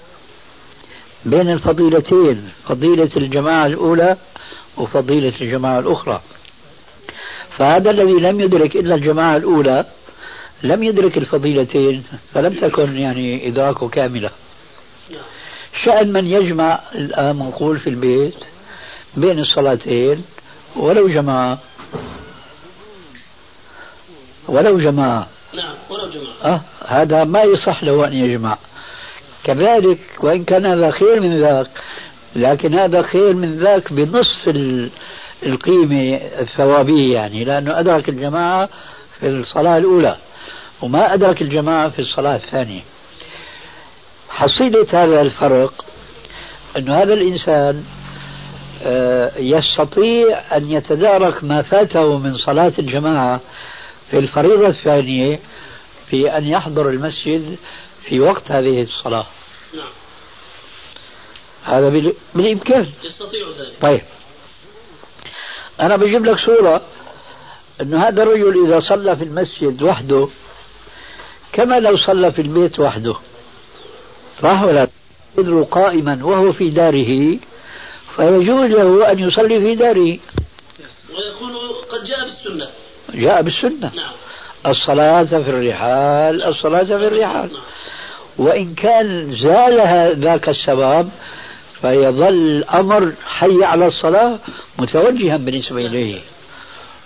[1.25, 4.17] بين الفضيلتين فضيلة الجماعة الأولى
[4.77, 6.21] وفضيلة الجماعة الأخرى.
[7.59, 9.85] فهذا الذي لم يدرك إلا الجماعة الأولى
[10.63, 14.31] لم يدرك الفضيلتين فلم تكن يعني إدراكه كاملة.
[15.85, 18.35] شأن من يجمع الآن نقول في البيت
[19.17, 20.25] بين الصلاتين
[20.77, 21.59] ولو جماعة
[24.49, 28.59] ولو جماعة نعم ولو جماعة أه هذا ما يصح له أن يجمع.
[29.45, 31.71] كذلك وإن كان هذا خير من ذاك
[32.37, 34.49] لكن هذا خير من ذاك بنصف
[35.47, 38.69] القيمة الثوابية يعني لأنه أدرك الجماعة
[39.21, 40.17] في الصلاة الأولى.
[40.83, 42.83] وما أدرك الجماعة في الصلاة الثانية.
[44.29, 45.85] حصيلة هذا الفرق
[46.77, 47.85] أن هذا الإنسان
[48.83, 53.41] آه، يستطيع أن يتدارك ما فاته من صلاة الجماعة
[54.11, 55.41] في الفريضة الثانية
[56.11, 57.57] في أن يحضر المسجد
[58.03, 59.27] في وقت هذه الصلاة.
[59.77, 59.89] نعم.
[61.65, 62.87] هذا بالإمكان.
[63.05, 63.73] يستطيع ذلك.
[63.81, 64.03] طيب.
[65.81, 66.83] أنا بجيب لك صورة
[67.81, 70.29] أن هذا الرجل إذا صلى في المسجد وحده
[71.53, 73.15] كما لو صلى في البيت وحده.
[74.43, 74.89] صح ولا
[75.39, 77.39] يدر قائما وهو في داره
[78.17, 80.19] فيجوز له أن يصلي في داره.
[81.11, 81.53] ويكون
[81.91, 82.69] قد جاء بالسنة.
[83.15, 83.91] جاء بالسنة.
[83.95, 84.13] نعم.
[84.67, 87.51] الصلاة في الرحال الصلاة في الرحال.
[88.39, 91.11] وإن كان زال ذاك السبب
[91.81, 94.39] فيظل الأمر حي على الصلاة
[94.79, 96.21] متوجها بالنسبة إليه.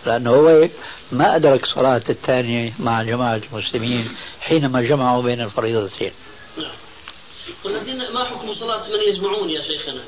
[0.07, 0.69] لأنه هو
[1.13, 6.13] ما أدرك صلاة الثانية مع جماعة المسلمين حينما جمعوا بين الفريضتين.
[7.65, 10.03] ولكن ما حكم صلاة من يجمعون يا شيخنا؟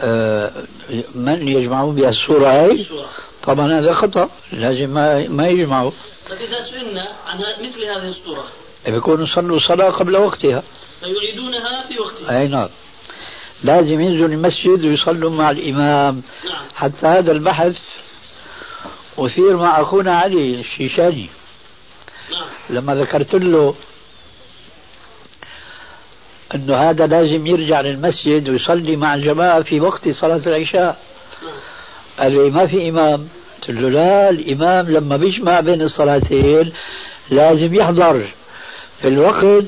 [0.00, 0.52] آه
[1.14, 2.86] من يجمعون بها؟ الصورة هاي؟
[3.42, 5.90] طبعا هذا خطأ لازم ما, ما يجمعوا.
[6.28, 8.44] فإذا سئلنا عن مثل هذه الصورة
[8.86, 10.62] بيكونوا صلوا صلاة قبل وقتها.
[11.00, 12.40] فيعيدونها في وقتها.
[12.40, 12.68] أي نعم.
[13.64, 16.22] لازم ينزلوا المسجد ويصلوا مع الإمام.
[16.74, 17.78] حتى هذا البحث
[19.18, 21.28] أثير مع أخونا علي الشيشاني.
[22.70, 23.74] لما ذكرت له
[26.54, 31.02] أنه هذا لازم يرجع للمسجد ويصلي مع الجماعة في وقت صلاة العشاء.
[32.18, 33.28] قال لي ما في إمام
[33.68, 36.72] قلت له لا الإمام لما بيجمع بين الصلاتين
[37.30, 38.28] لازم يحضر
[39.00, 39.64] في الوقت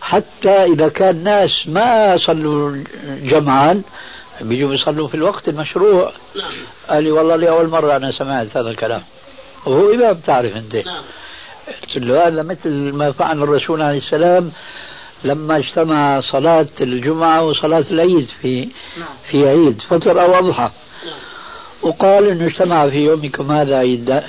[0.00, 2.84] حتى إذا كان ناس ما صلوا
[3.22, 3.82] جمعا
[4.40, 6.52] بيجوا يصلوا في الوقت المشروع نعم.
[6.88, 9.02] قال لي والله لأول مرة أنا سمعت هذا الكلام
[9.66, 11.02] وهو إمام تعرف أنت نعم.
[11.82, 14.52] قلت له هذا مثل ما فعل الرسول عليه السلام
[15.24, 19.08] لما اجتمع صلاة الجمعة وصلاة العيد في نعم.
[19.30, 20.70] في عيد فطر أو أضحى
[21.06, 21.18] نعم.
[21.82, 23.76] وقال إنه اجتمع في يومكم هذا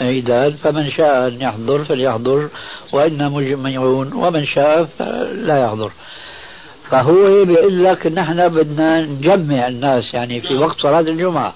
[0.02, 2.50] عيدان فمن شاء أن يحضر فليحضر
[2.92, 5.92] وأنا مجمعون ومن شاء فلا يحضر.
[6.90, 11.54] فهو بيقول لك نحن بدنا نجمع الناس يعني في وقت صلاة الجمعة.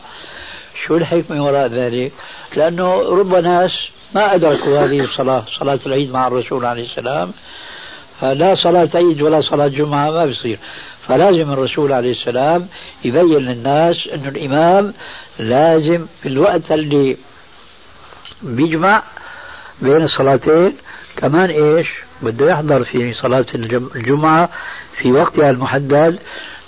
[0.86, 2.12] شو الحكمة وراء ذلك؟
[2.56, 3.72] لأنه رب ناس
[4.16, 7.32] ما أدركوا هذه الصلاة صلاة العيد مع الرسول عليه السلام.
[8.22, 10.60] فلا صلاة عيد ولا صلاة جمعة ما بيصير.
[11.08, 12.68] فلازم الرسول عليه السلام
[13.06, 14.94] يبين للناس إنه الإمام
[15.40, 17.18] لازم في الوقت اللي
[18.42, 19.04] بيجمع
[19.82, 20.74] بين الصلاتين
[21.18, 21.88] كمان إيش؟
[22.22, 23.46] بده يحضر في صلاة
[23.96, 24.50] الجمعة
[24.98, 26.20] في وقتها المحدد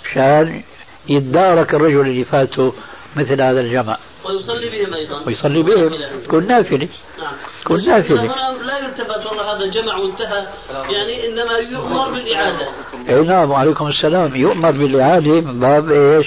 [0.04, 0.62] مشان
[1.08, 2.74] يتدارك الرجل اللي فاته
[3.16, 3.98] مثل هذا الجمع.
[4.24, 5.22] ويصلي بهم أيضا.
[5.26, 5.90] ويصلي بهم.
[6.24, 6.88] تكون نافلة.
[7.18, 7.32] نعم.
[7.64, 8.24] تكون نافلة.
[8.62, 12.68] لا يلتفت والله هذا جمع وانتهى يعني إنما يؤمر بالإعادة.
[13.08, 14.36] أي نعم وعليكم السلام.
[14.36, 16.26] يؤمر بالإعادة من باب إيش؟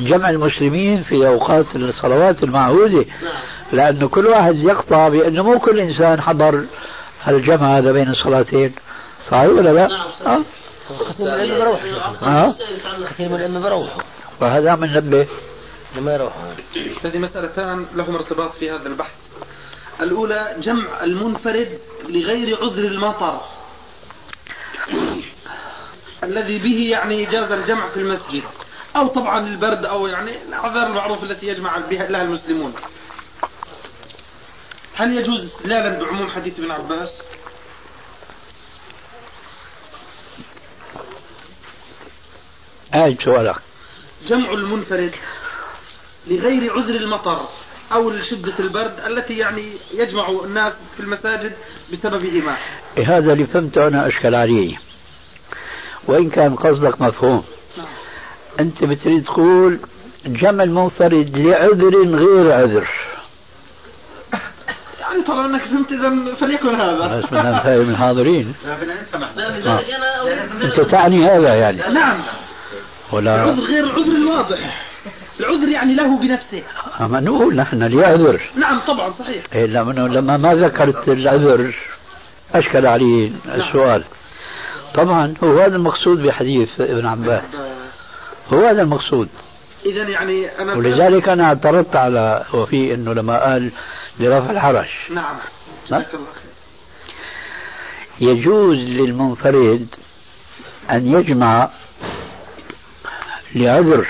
[0.00, 3.04] جمع المسلمين في أوقات الصلوات المعهودة.
[3.22, 3.42] نعم.
[3.72, 6.64] لأنه كل واحد يقطع بأنه مو كل إنسان حضر
[7.28, 8.74] الجمع هذا بين الصلاتين؟
[9.30, 10.42] صحيح ولا لا؟ نعم آه.
[10.90, 11.88] كثير من الأئمة بروحوا
[12.22, 12.54] ها؟
[13.10, 14.02] كثير من الأئمة بروحوا
[14.40, 15.26] فهذا من نبه
[15.96, 16.42] لما يروحوا
[17.04, 19.14] هذه مسألتان لهم ارتباط في هذا البحث.
[20.00, 21.78] الأولى جمع المنفرد
[22.08, 23.40] لغير عذر المطر.
[26.24, 28.42] الذي به يعني جاز الجمع في المسجد.
[28.96, 32.72] أو طبعا البرد أو يعني الأعذار المعروفة التي يجمع بها لها المسلمون.
[34.98, 37.08] هل يجوز استدلالا بعموم حديث ابن عباس؟
[42.94, 43.56] أعد سؤالك؟
[44.26, 45.12] جمع المنفرد
[46.26, 47.48] لغير عذر المطر
[47.92, 51.52] أو شدة البرد التي يعني يجمع الناس في المساجد
[51.92, 52.56] بسببهما.
[53.06, 54.76] هذا اللي فهمته أنا أشكل عليه
[56.06, 57.44] وإن كان قصدك مفهوم.
[57.76, 57.86] نعم.
[58.60, 59.78] أنت بتريد تقول
[60.26, 62.88] جمع المنفرد لعذر غير عذر.
[65.28, 67.06] طالما أنك فهمت إذا فليكن هذا.
[67.06, 68.54] بس بدنا نفهم الحاضرين
[69.36, 71.94] لذلك أنا أريد- أنت تعني هذا يعني.
[71.94, 72.22] نعم.
[73.12, 74.84] ولا العذر غير العذر الواضح.
[75.40, 76.62] العذر يعني له بنفسه.
[77.00, 79.42] أما نقول نحن ليعذر نعم طبعا صحيح.
[79.54, 81.74] إيه لما لما ما ذكرت العذر
[82.54, 84.02] أشكل علي السؤال.
[84.94, 87.42] طبعا هو هذا المقصود بحديث ابن عباس.
[88.52, 89.28] هو هذا المقصود.
[89.86, 93.70] اذا يعني أنا ولذلك أنا اعترضت على وفي أنه لما قال
[94.20, 95.36] لرفع الحرج نعم نعم.
[95.86, 96.48] جزاك الله خير.
[98.20, 99.86] يجوز للمنفرد
[100.90, 101.68] أن يجمع
[103.54, 104.06] لعذر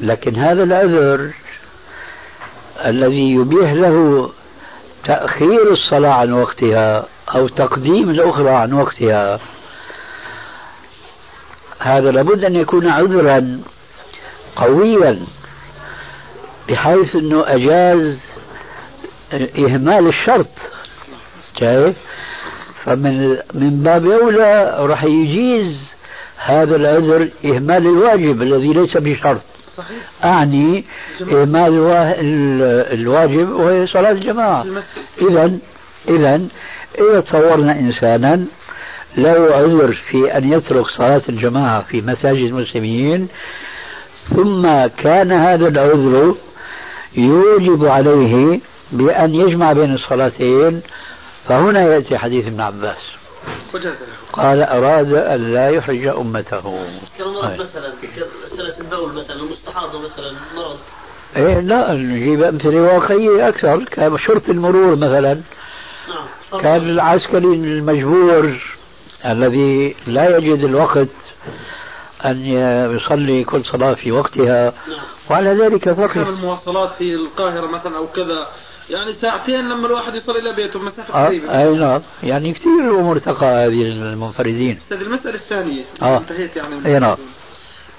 [0.00, 1.30] لكن هذا العذر
[2.84, 4.30] الذي يبيح له
[5.04, 9.40] تأخير الصلاة عن وقتها أو تقديم الأخرى عن وقتها
[11.78, 13.60] هذا لابد أن يكون عذرا
[14.56, 15.26] قويا
[16.68, 18.18] بحيث أنه أجاز
[19.58, 20.46] إهمال الشرط.
[21.60, 21.96] شايف؟
[22.84, 25.76] فمن من باب أولى راح يجيز
[26.36, 29.40] هذا العذر إهمال الواجب الذي ليس بشرط.
[29.76, 29.96] صحيح.
[30.24, 30.84] أعني
[31.20, 33.86] إهمال الوا- ال- الواجب وهي
[34.62, 35.30] في المسجد.
[35.30, 35.58] إذا
[36.08, 36.40] إذا
[36.98, 38.44] إذا تصورنا إنسانا
[39.16, 43.28] له عذر في أن يترك صلاة الجماعة في مساجد المسلمين
[44.30, 46.34] ثم كان هذا العذر
[47.16, 48.60] يوجب عليه
[48.92, 50.82] بأن يجمع بين الصلاتين
[51.48, 52.96] فهنا يأتي حديث ابن عباس.
[54.32, 56.86] قال أراد أن لا يحرج أمته.
[57.18, 57.58] كالمرض أي.
[57.58, 57.92] مثلا
[58.80, 60.78] البول مثلا المستحاضة مثلا مرض.
[61.36, 65.40] إيه لا نجيب أمثلة واقعية أكثر كشرط المرور مثلا.
[66.08, 68.56] نعم كان العسكري المجبور
[69.26, 71.08] الذي لا يجد الوقت
[72.24, 72.46] أن
[72.96, 78.46] يصلي كل صلاة في وقتها نعم وعلى ذلك فقط المواصلات في القاهرة مثلا أو كذا.
[78.90, 81.58] يعني ساعتين لما الواحد يصل إلى بيته مسافة آه قريبة.
[81.58, 82.02] أي نعم.
[82.22, 85.84] يعني كثير أمور تقع هذه المنفردين أستاذ المسألة الثانية.
[86.02, 86.18] آه.
[86.18, 87.16] انتهيت يعني أي نعم.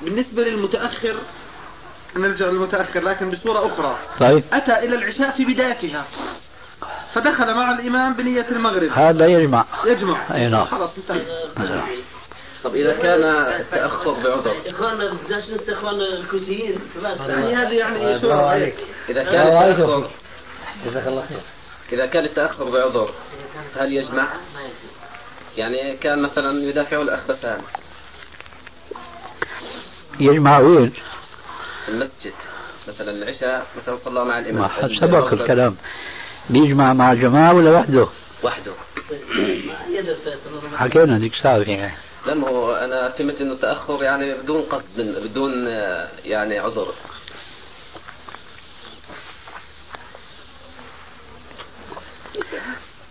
[0.01, 1.15] بالنسبة للمتأخر
[2.17, 3.97] نرجع للمتأخر لكن بصورة أخرى.
[4.19, 4.43] طيب.
[4.53, 6.05] أتى إلى العشاء في بدايتها.
[7.13, 8.89] فدخل مع الإمام بنية المغرب.
[8.93, 9.65] هذا يجمع.
[9.85, 10.35] يجمع.
[10.35, 10.65] أي نعم.
[10.65, 11.21] خلاص انتهى
[12.63, 13.23] طب إذا كان
[13.61, 14.55] التأخر بعذر.
[14.65, 16.79] اخواننا بدناش ننسى اخواننا الكويتيين
[17.27, 18.75] يعني هذه يعني صورة عليك.
[19.09, 20.09] إذا كان التأخر
[20.85, 21.41] جزاك الله خير.
[21.91, 23.13] إذا كان التأخر بعذر
[23.75, 24.27] هل يجمع؟
[25.57, 27.61] يعني كان مثلا يدافع الأخبثان
[30.19, 30.93] يجمع وين؟
[31.85, 32.33] في المسجد.
[32.87, 34.61] مثلا العشاء مثلا صلى مع الإمام.
[34.61, 35.75] ما سبق الكلام.
[36.49, 38.07] بيجمع مع جماعة ولا وحده؟
[38.43, 38.71] وحده.
[40.77, 41.93] حكينا ذيك ساعة يعني.
[42.27, 46.93] لما هو أنا فهمت إنه التأخر يعني بدون قصد بدون آه، يعني عذر.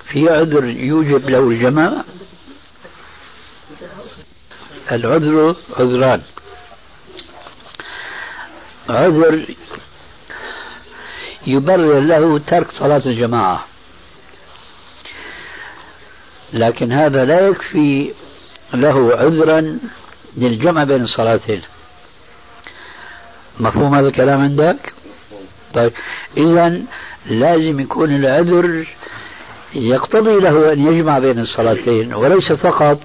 [0.09, 2.05] في عذر يوجب له الجماعة
[4.93, 6.23] العذر عذران.
[8.89, 9.47] عذر
[11.47, 13.67] يبرر له ترك صلاة الجماعة.
[16.53, 18.13] لكن هذا لا يكفي
[18.75, 19.79] له عذرا
[20.37, 21.63] للجمع بين الصلاتين
[23.61, 24.93] مفهوم هذا الكلام عندك؟
[25.75, 25.93] طيب
[26.37, 26.83] إذا
[27.27, 28.87] لازم يكون العذر
[29.75, 33.01] يقتضي له أن يجمع بين الصلاتين وليس فقط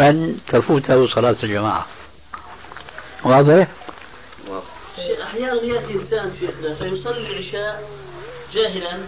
[0.00, 1.86] أن تفوته صلاة الجماعة
[3.24, 3.68] واضح؟
[5.22, 7.82] أحيانا يأتي إنسان شيخنا فيصلي العشاء
[8.54, 8.98] جاهلا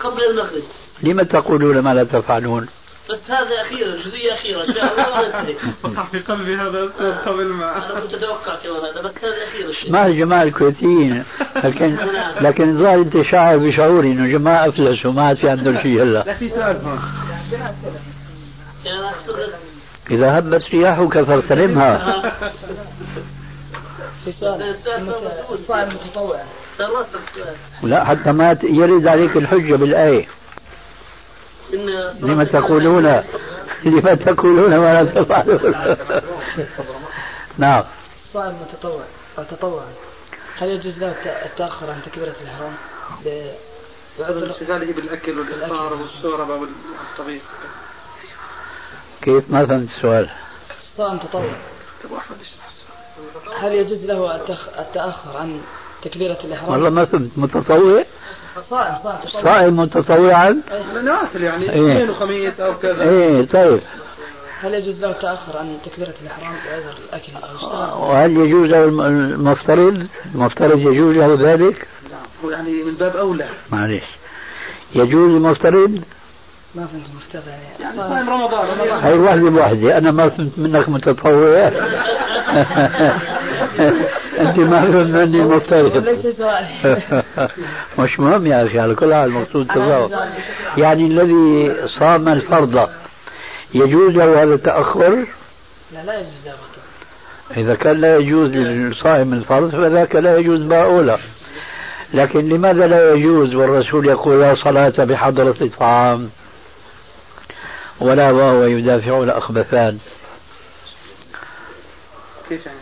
[0.00, 0.62] قبل المغرب
[1.02, 2.68] لم تقولون ما لا تفعلون
[3.10, 5.54] بس هذا أخيرا جزئية اخيره إن شاء الله ما ننتهي
[5.84, 6.84] وقع في قلبي هذا
[7.26, 7.76] قبل ما.
[7.76, 11.24] أنا كنت أتوقع كمان هذا بس هذا اخير الشيء ما الجماعة الكويتيين
[11.56, 11.96] لكن
[12.46, 16.34] لكن الظاهر أنت شاعر بشعوري إنه جماعة افلسوا ما عاد في عندهم شيء هلا لا
[16.34, 17.00] في سؤال هون
[20.10, 22.22] إذا هبت رياحك فاغتنمها
[27.82, 30.26] لا حتى ما يرد عليك الحجة بالآية.
[31.74, 31.86] إن
[32.20, 33.22] لم تقولون
[33.84, 35.96] لما تقولون ما لا تفعلون
[37.58, 37.84] نعم
[38.26, 39.04] الصائم متطوع
[39.38, 39.86] أو تطوعا
[40.58, 41.14] هل يجوز له
[41.44, 42.72] التأخر عن تكبيرة الإحرام
[43.24, 47.42] بعذر انشغاله بالأكل والإفطار والشرب والطبيخ
[49.22, 50.30] كيف ما فهمت السؤال؟
[50.82, 51.50] الصائم تطوع
[53.60, 54.36] هل يجوز له
[54.78, 55.60] التأخر عن
[56.02, 58.04] تكبيرة الإحرام؟ والله ما فهمت متطوع؟
[58.70, 60.62] صائم صائم صائم متطوعا؟
[60.94, 62.10] نوافل يعني اثنين إيه.
[62.10, 63.80] وخميس أو كذا إيه طيب
[64.60, 70.06] هل يجوز له التأخر عن تكبيرة الإحرام بعذر الأكل أو الشرب؟ وهل يجوز له المفترض؟
[70.34, 71.86] المفترض يجوز له ذلك؟
[72.44, 74.04] هو يعني من باب أولى معلش
[74.94, 76.00] يجوز المفترض؟
[76.74, 80.88] ما فهمت مفترض يعني يعني صايم رمضان رمضان هي واحدة بواحدة أنا ما فهمت منك
[80.88, 81.66] متطوع
[84.40, 85.96] أنت ما فهمت مني مفترض
[87.98, 90.10] مش مهم يا أخي على كل حال المقصود تطوع
[90.76, 92.88] يعني الذي صام الفرض
[93.74, 95.26] يجوز له هذا التأخر؟
[95.92, 96.52] لا لا يجوز له
[97.56, 101.18] إذا كان لا يجوز للصائم الفرض فذاك لا يجوز ما أولى.
[102.14, 106.30] لكن لماذا لا يجوز والرسول يقول لا صلاة بحضرة الطعام
[108.00, 109.98] ولا وهو يدافع الأخبثان؟
[112.48, 112.78] كيف يعني؟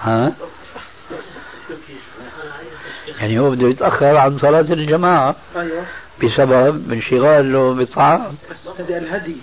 [0.00, 0.32] ها؟
[3.24, 5.82] يعني هو بده يتأخر عن صلاة الجماعة أيوه.
[6.22, 8.34] بسبب انشغاله بالطعام
[8.78, 9.36] هذا الهدي.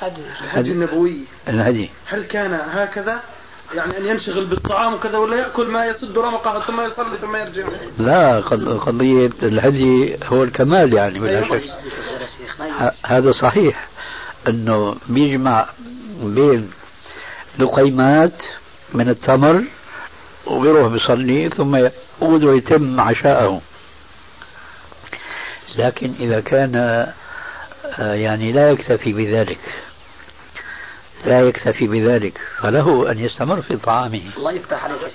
[0.00, 0.22] هدي.
[0.44, 1.24] الهدي النبوي.
[1.48, 1.90] الهدي.
[2.06, 3.20] هل كان هكذا؟
[3.74, 8.40] يعني أن ينشغل بالطعام وكذا ولا يأكل ما يسد رمقه ثم يصلي ثم يرجع؟ لا
[8.86, 11.60] قضية الهدي هو الكمال يعني بلا أيوة.
[11.60, 12.94] شك.
[13.06, 13.88] هذا صحيح
[14.48, 15.66] أنه بيجمع
[16.22, 16.70] بين
[17.58, 18.42] لقيمات
[18.94, 19.64] من التمر
[20.46, 23.60] وبيروح بيصلي ثم يعود ويتم عشاءه.
[25.78, 26.74] لكن إذا كان
[27.98, 29.60] آه، يعني لا يكتفي بذلك
[31.26, 34.22] لا يكتفي بذلك فله أن يستمر في طعامه.
[34.36, 35.10] الله يفتح عليك في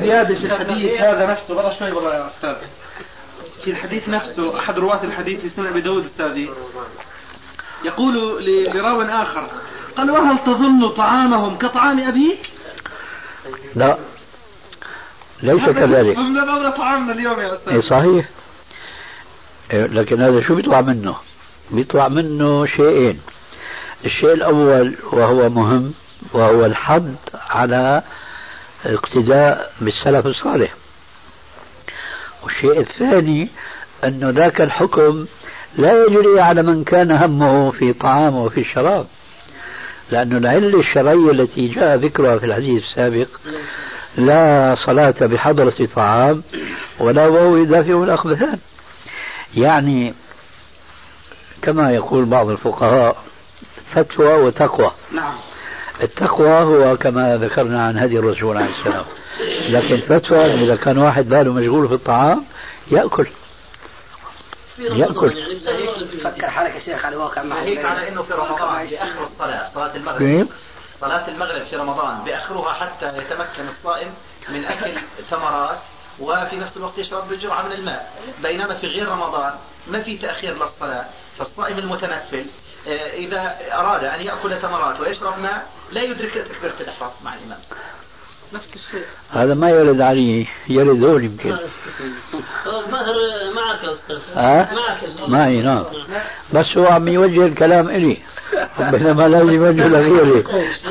[0.00, 1.54] زيادة في الحديث هذا نفسه.
[1.54, 2.54] برا شوي والله يا أستاذ.
[3.64, 6.50] في الحديث نفسه أحد رواة الحديث في أبي داود أستاذي.
[7.84, 8.44] يقول
[8.74, 9.50] لراو آخر
[9.96, 12.50] قال وهل تظن طعامهم كطعام أبيك؟
[13.74, 13.98] لا.
[15.42, 16.18] ليس كذلك.
[16.18, 17.72] من باب طعامنا اليوم يا أستاذ.
[17.72, 18.28] إيه صحيح.
[19.72, 21.14] إيه، لكن هذا شو بيطلع منه؟
[21.70, 23.20] بيطلع منه شيئين.
[24.04, 25.94] الشيء الأول وهو مهم
[26.32, 27.14] وهو الحض
[27.50, 28.02] على
[28.86, 30.74] اقتداء بالسلف الصالح.
[32.42, 33.48] والشيء الثاني
[34.04, 35.26] أن ذاك الحكم
[35.76, 39.06] لا يجري على من كان همه في طعامه وفي الشراب
[40.14, 43.26] لأن العلة الشرعية التي جاء ذكرها في الحديث السابق
[44.16, 46.42] لا صلاة بحضرة طعام
[46.98, 48.58] ولا وهو يدافع الأخبثان
[49.56, 50.14] يعني
[51.62, 53.16] كما يقول بعض الفقهاء
[53.94, 54.90] فتوى وتقوى.
[55.12, 55.34] نعم.
[56.02, 59.04] التقوى هو كما ذكرنا عن هدي الرسول عليه السلام.
[59.68, 62.44] لكن فتوى إذا كان واحد باله مشغول في الطعام
[62.90, 63.26] يأكل.
[64.78, 65.36] يأكل.
[65.36, 65.60] يعني
[66.24, 70.18] فكر حالك يا شيخ على واقع ناهيك على إنه في رمضان بيأخروا الصلاة صلاة المغرب.
[70.18, 70.48] كيف؟
[71.00, 74.14] صلاة المغرب في رمضان بيأخروها حتى يتمكن الصائم
[74.48, 75.00] من أكل
[75.30, 75.78] ثمرات
[76.20, 78.12] وفي نفس الوقت يشرب بجرعة من الماء.
[78.42, 79.52] بينما في غير رمضان
[79.86, 81.04] ما في تأخير للصلاة.
[81.38, 82.46] فالصائم المتنفل
[82.88, 87.58] آه، إذا أراد أن يأكل ثمرات ويشرب ماء لا يدرك تكبيرة الإحرام مع الإمام.
[88.54, 91.56] نفس الشيء هذا ما يرد علي يرد هون يمكن
[92.90, 93.14] ماهر
[93.54, 95.84] معك يا أستاذ ها؟ معك معي نعم
[96.54, 98.16] بس هو عم يوجه الكلام إلي
[98.78, 100.44] بينما لازم يوجه لغيري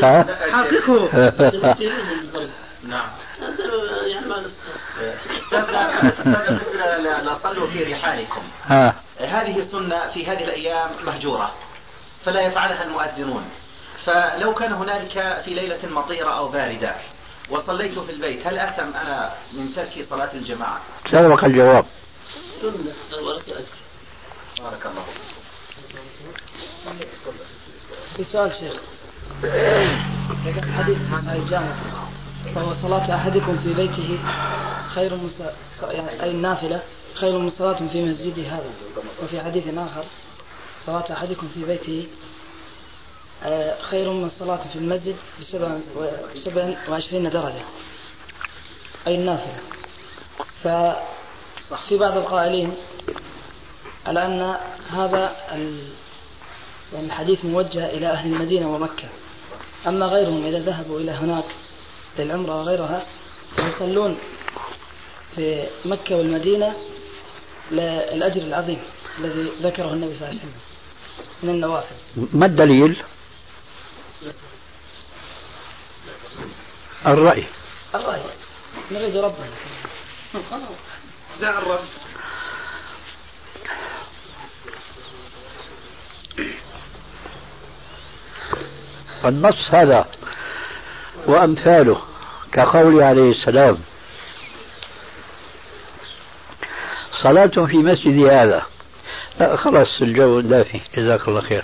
[0.04, 1.76] ها؟ حققه
[2.88, 3.08] نعم
[4.08, 4.44] يعني ما
[7.24, 8.42] لا صلوا في رحالكم
[9.20, 11.52] هذه سنة في هذه الأيام مهجورة
[12.26, 13.44] فلا يفعلها المؤذنون
[14.06, 16.96] فلو كان هنالك في ليلة مطيرة أو باردة
[17.54, 18.48] وصليت في البيت.
[18.48, 20.82] هل أثم أنا من ترك صلاة الجماعة؟
[21.12, 21.86] سبق الجواب
[24.60, 25.06] بارك الله
[28.16, 28.74] في سؤال شيخ.
[30.78, 30.98] حديث
[31.34, 31.76] الجامع.
[32.56, 34.20] وهو صلاة أحدكم في بيته
[34.96, 35.32] خير من
[35.82, 36.82] يعني أي النافلة
[37.16, 38.70] خير من صلاة في مسجده هذا.
[39.24, 40.04] وفي حديث آخر
[40.86, 42.08] صلاة أحدكم في بيته
[43.90, 45.16] خير من الصلاة في المسجد
[46.36, 47.62] بسبع وعشرين درجة.
[49.08, 49.58] أي النافلة.
[50.64, 52.76] ففي بعض القائلين
[54.06, 54.56] على أن
[54.90, 59.10] هذا يعني الحديث موجه إلى أهل المدينة ومكة.
[59.88, 61.46] أما غيرهم إذا ذهبوا إلى هناك
[62.20, 63.06] للعمرة وغيرها
[63.60, 64.18] يصلون
[65.36, 66.74] في مكة والمدينة
[67.72, 68.80] للأجر العظيم
[69.20, 70.52] الذي ذكره النبي صلى الله عليه وسلم
[71.44, 71.96] من النوافل.
[72.34, 73.04] ما الدليل؟
[77.08, 77.44] الرأي.
[77.96, 78.22] الرأي.
[78.92, 79.48] نريد ربنا.
[81.42, 81.80] جاء الرب
[89.24, 90.06] فالنص هذا
[91.28, 92.02] وأمثاله
[92.52, 93.78] كقوله عليه السلام
[97.24, 98.66] صلاة في مسجد هذا.
[99.40, 101.64] لا خلاص الجو دافي جزاك الله خير.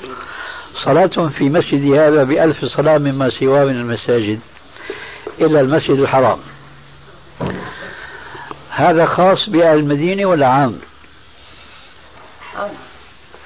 [0.86, 4.40] صلاة في مسجد هذا بألف صلاة مما سواه من المساجد.
[5.42, 6.40] إلا المسجد الحرام
[8.70, 10.80] هذا خاص بأهل المدينة ولا عام؟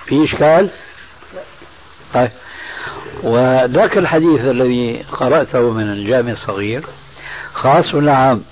[0.05, 0.69] في إشكال؟
[2.13, 2.31] طيب
[3.23, 6.85] وذاك الحديث الذي قرأته من الجامع الصغير
[7.53, 8.43] خاص ولا عام؟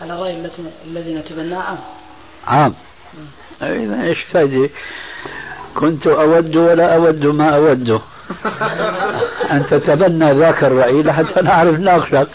[0.00, 0.50] على الرأي
[0.86, 1.78] الذي نتبناه عام
[2.46, 2.74] عام
[3.62, 4.70] إذا إيش فائدة؟
[5.74, 8.00] كنت أود ولا أود ما أوده
[9.50, 12.28] أن تتبنى ذاك الرأي لحتى نعرف ناقشك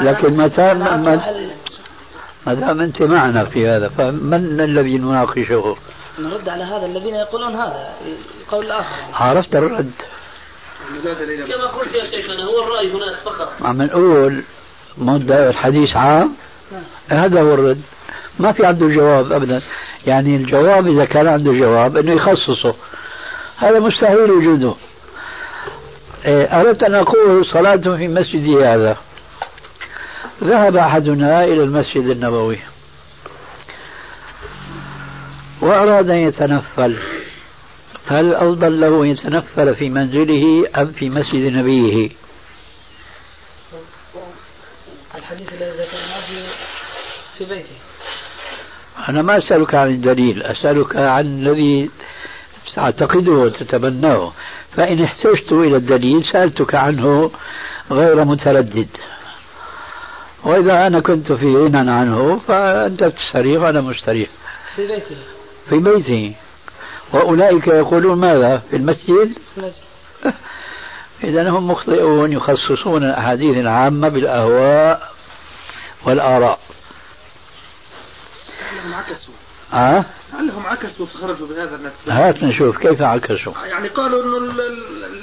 [0.00, 5.76] لكن متى ما دام أنت معنا في هذا فمن الذي نناقشه؟
[6.18, 7.88] نرد على هذا الذين يقولون هذا
[8.48, 9.90] قول الآخر عرفت الرد.
[11.48, 13.52] كما قلت يا شيخنا هو الرأي هناك فقط.
[13.62, 14.42] عم نقول
[14.98, 16.34] مدة الحديث عام.
[17.08, 17.82] هذا هو الرد.
[18.38, 19.62] ما في عنده جواب أبدا.
[20.06, 22.74] يعني الجواب إذا كان عنده جواب أنه يخصصه.
[23.56, 24.74] هذا مستحيل وجوده
[26.26, 28.96] أردت أن أقول صلاة في مسجدي هذا.
[30.44, 32.58] ذهب أحدنا إلى المسجد النبوي.
[35.60, 36.98] وأراد أن يتنفل.
[38.06, 42.10] هل أفضل له أن يتنفل في منزله أم في مسجد نبيه؟
[45.14, 46.46] الحديث الذي ذكرناه
[47.38, 47.76] في بيته.
[49.08, 51.90] أنا ما أسألك عن الدليل أسألك عن الذي
[52.74, 54.32] تعتقده وتتبناه
[54.72, 57.30] فإن احتجت إلى الدليل سألتك عنه
[57.90, 58.88] غير متردد.
[60.44, 64.28] وإذا أنا كنت في غنى عنه فأنت تستريح وأنا مستريح.
[64.76, 65.16] في بيته
[65.68, 66.34] في بيته
[67.12, 69.38] وأولئك يقولون ماذا؟ في المسجد؟
[71.24, 75.12] إذا هم مخطئون يخصصون الأحاديث العامة بالأهواء
[76.04, 76.58] والآراء.
[79.72, 83.52] عكسوا أه؟ لعلهم عكسوا فخرجوا بهذا النسب هات نشوف كيف عكسوا.
[83.64, 84.52] يعني قالوا إنه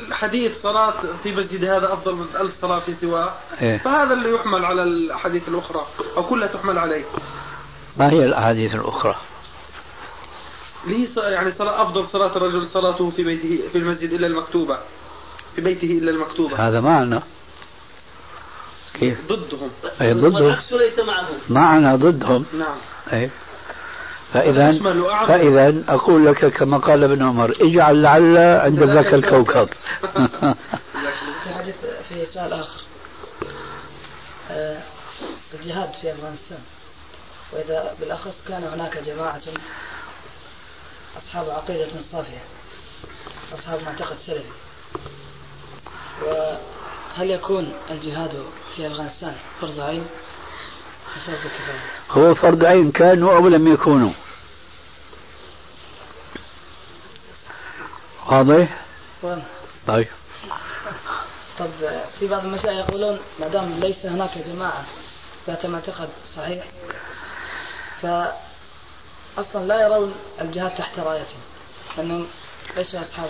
[0.08, 3.34] الحديث صلاة في مسجد هذا أفضل من ألف صلاة في سواه.
[3.62, 5.86] إيه؟ فهذا اللي يحمل على الأحاديث الأخرى
[6.18, 7.04] أو كلها تحمل عليه.
[7.98, 9.16] ما هي الأحاديث الأخرى؟
[10.88, 14.78] لي يعني صلاة أفضل صلاة الرجل صلاته في بيته في المسجد إلا المكتوبة.
[15.56, 16.68] في بيته إلا المكتوبة.
[16.68, 17.20] هذا معنى.
[18.94, 19.70] كيف؟ ضدهم.
[20.02, 20.34] أي ضدهم.
[20.34, 21.36] والعكس ليس معهم.
[21.50, 22.46] معنى ضدهم.
[22.54, 22.78] نعم.
[23.14, 23.30] أي
[24.34, 24.72] فإذا
[25.28, 29.70] فإذا أقول لك كما قال ابن عمر اجعل لعل عند ذاك الكوكب.
[32.10, 32.82] في سؤال آخر.
[34.52, 34.80] آه،
[35.54, 36.60] الجهاد في أفغانستان.
[37.52, 39.42] وإذا بالأخص كان هناك جماعة
[41.18, 42.44] أصحاب عقيدة صافية
[43.54, 44.44] أصحاب معتقد سلفي.
[46.22, 48.32] وهل يكون الجهاد
[48.76, 50.06] في أفغانستان فرض عين؟
[51.26, 51.80] فرض كفاية؟
[52.12, 54.12] هو فرض عين كانوا أو لم يكونوا.
[58.28, 58.68] واضح؟
[59.88, 60.08] طيب.
[61.60, 61.70] طب
[62.20, 64.84] في بعض المشايخ يقولون ما دام ليس هناك جماعة
[65.48, 66.64] ذات معتقد صحيح
[68.02, 68.06] ف
[69.38, 71.40] أصلا لا يرون الجهاد تحت رايتهم
[71.98, 72.28] لأنهم
[72.78, 73.30] ليسوا أصحاب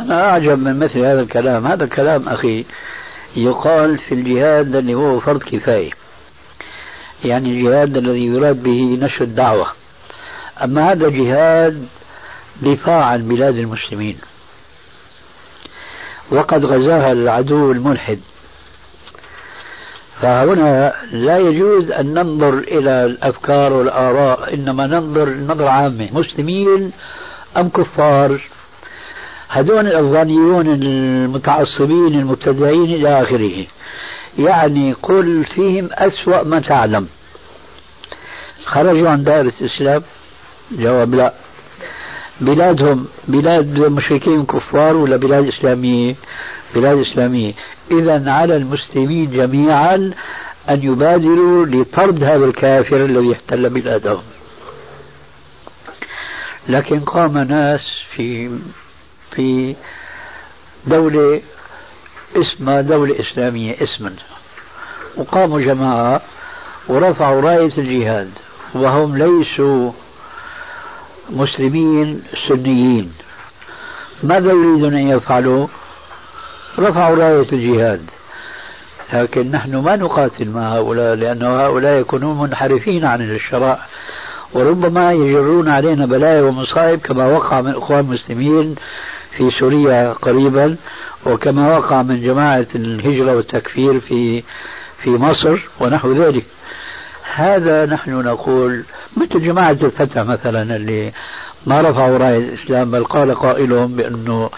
[0.00, 1.66] أنا أعجب من مثل هذا الكلام.
[1.66, 2.64] هذا الكلام أخي
[3.36, 5.90] يقال في الجهاد اللي هو فرض كفاية.
[7.24, 9.72] يعني الجهاد الذي يراد به نشر الدعوة.
[10.62, 11.86] أما هذا جهاد
[12.62, 14.18] دفاع عن بلاد المسلمين.
[16.30, 18.18] وقد غزاها العدو الملحد.
[20.22, 26.08] فهنا لا يجوز أن ننظر إلى الأفكار والآراء إنما ننظر نظرة عامة.
[26.12, 26.92] مسلمين
[27.56, 28.40] أم كفار؟
[29.48, 33.66] هذون الأفغانيون المتعصبين المبتدعين إلى آخره.
[34.38, 37.08] يعني قل فيهم أسوأ ما تعلم.
[38.64, 40.02] خرجوا عن دائرة الإسلام؟
[40.72, 41.32] جواب لا.
[42.40, 46.14] بلادهم بلاد مشركين كفار ولا بلاد إسلامية؟
[46.74, 47.52] بلاد إسلامية.
[47.90, 50.12] إذا على المسلمين جميعا
[50.70, 54.22] أن يبادروا لطرد هذا الكافر الذي احتل بلادهم.
[56.68, 57.80] لكن قام ناس
[58.16, 58.58] في
[59.32, 59.74] في
[60.86, 61.42] دولة
[62.36, 64.12] اسمها دولة إسلامية اسما
[65.16, 66.20] وقاموا جماعة
[66.88, 68.30] ورفعوا راية الجهاد.
[68.74, 69.92] وهم ليسوا
[71.30, 73.12] مسلمين سنيين.
[74.22, 75.66] ماذا يريدون أن يفعلوا؟
[76.78, 78.00] رفعوا راية الجهاد.
[79.12, 83.78] لكن نحن ما نقاتل مع هؤلاء لأن هؤلاء يكونون منحرفين عن الشرع
[84.54, 88.74] وربما يجرون علينا بلايا ومصائب كما وقع من إخوان المسلمين
[89.36, 90.76] في سوريا قريبا
[91.26, 94.42] وكما وقع من جماعة الهجرة والتكفير في
[95.02, 96.44] في مصر ونحو ذلك.
[97.36, 98.84] هذا نحن نقول
[99.16, 101.12] مثل جماعة الفتح مثلا اللي
[101.66, 104.50] ما رفعوا راية الإسلام بل قال قائلهم بأنه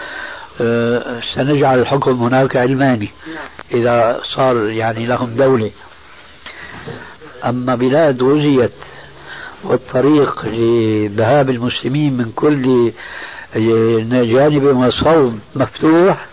[0.61, 3.09] آه، سنجعل الحكم هناك علماني
[3.71, 5.71] إذا صار يعني لهم دولة.
[7.45, 8.71] أما بلاد غزيت
[9.63, 12.91] والطريق لذهاب المسلمين من كل
[14.11, 16.25] جانب وصوب مفتوح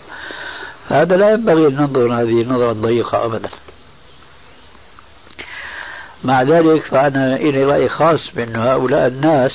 [0.89, 3.49] هذا لا ينبغي أن ننظر هذه النظرة الضيقة أبدا.
[6.23, 9.51] مع ذلك فأنا إلي رأي خاص بأن هؤلاء الناس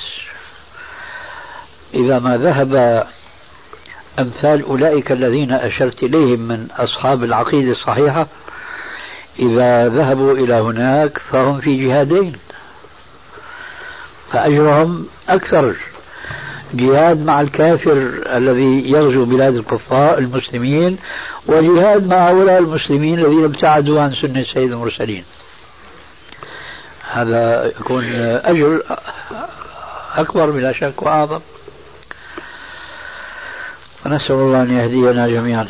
[1.93, 3.03] إذا ما ذهب
[4.19, 8.27] أمثال أولئك الذين أشرت إليهم من أصحاب العقيدة الصحيحة
[9.39, 12.33] إذا ذهبوا إلى هناك فهم في جهادين.
[14.31, 15.75] فأجرهم أكثر
[16.73, 20.97] جهاد مع الكافر الذي يغزو بلاد الكفار المسلمين
[21.47, 25.23] وجهاد مع هؤلاء المسلمين الذين ابتعدوا عن سنة سيد المرسلين.
[27.13, 28.83] هذا يكون أجر
[30.15, 31.39] أكبر بلا شك وأعظم.
[34.05, 35.67] ونسأل الله أن يهدينا جميعا.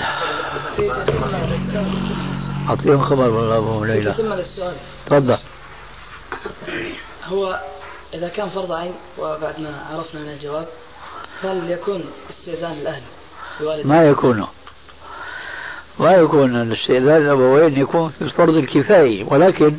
[2.69, 4.13] أعطيهم خبر والله أبو ليلى.
[5.05, 5.37] تفضل.
[7.25, 7.59] هو
[8.13, 10.67] إذا كان فرض عين وبعد ما عرفنا من الجواب
[11.43, 13.01] هل يكون استئذان الأهل
[13.87, 14.47] ما يكون.
[15.99, 19.77] ما يكون الاستئذان الأبوين يكون في الفرض الكفائي ولكن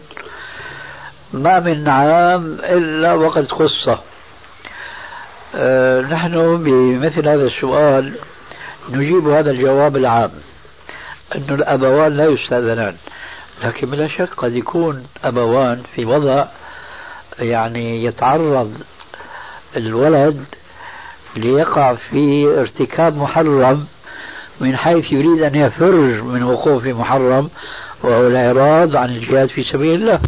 [1.35, 3.99] ما من عام إلا وقد خصه
[5.55, 8.12] أه نحن بمثل هذا السؤال
[8.91, 10.30] نجيب هذا الجواب العام
[11.35, 12.97] أن الأبوان لا يستأذنان
[13.64, 16.45] لكن بلا شك قد يكون أبوان في وضع
[17.39, 18.72] يعني يتعرض
[19.76, 20.45] الولد
[21.37, 23.87] ليقع في ارتكاب محرم
[24.61, 27.51] من حيث يريد أن يفر من وقوع في محرم
[28.03, 30.20] وهو الإعراض عن الجهاد في سبيل الله.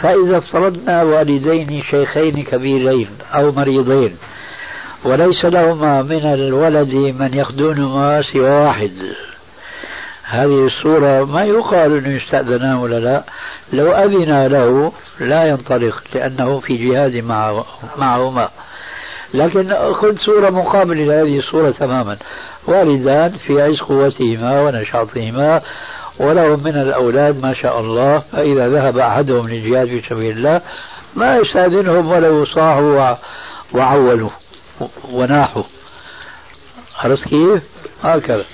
[0.00, 4.16] فإذا افترضنا والدين شيخين كبيرين أو مريضين
[5.04, 8.92] وليس لهما من الولد من يخدونهما سوى واحد.
[10.24, 13.24] هذه الصورة ما يقال أنه يستأذنان ولا لا
[13.72, 17.24] لو أذن له لا ينطلق لأنه في جهاد
[17.96, 18.48] معهما.
[19.34, 22.16] لكن خذ صورة مقابلة لهذه الصورة تماما.
[22.68, 25.60] والدان في عز قوتهما ونشاطهما
[26.18, 30.60] ولهم من الأولاد ما شاء الله فإذا ذهب أحدهم للجهاد في سبيل الله
[31.14, 33.16] ما يستأذنهم ولا يصاحوا
[33.72, 34.30] وعولوا
[35.10, 35.62] وناحوا.
[36.96, 37.62] عرفت كيف؟
[38.02, 38.44] هكذا.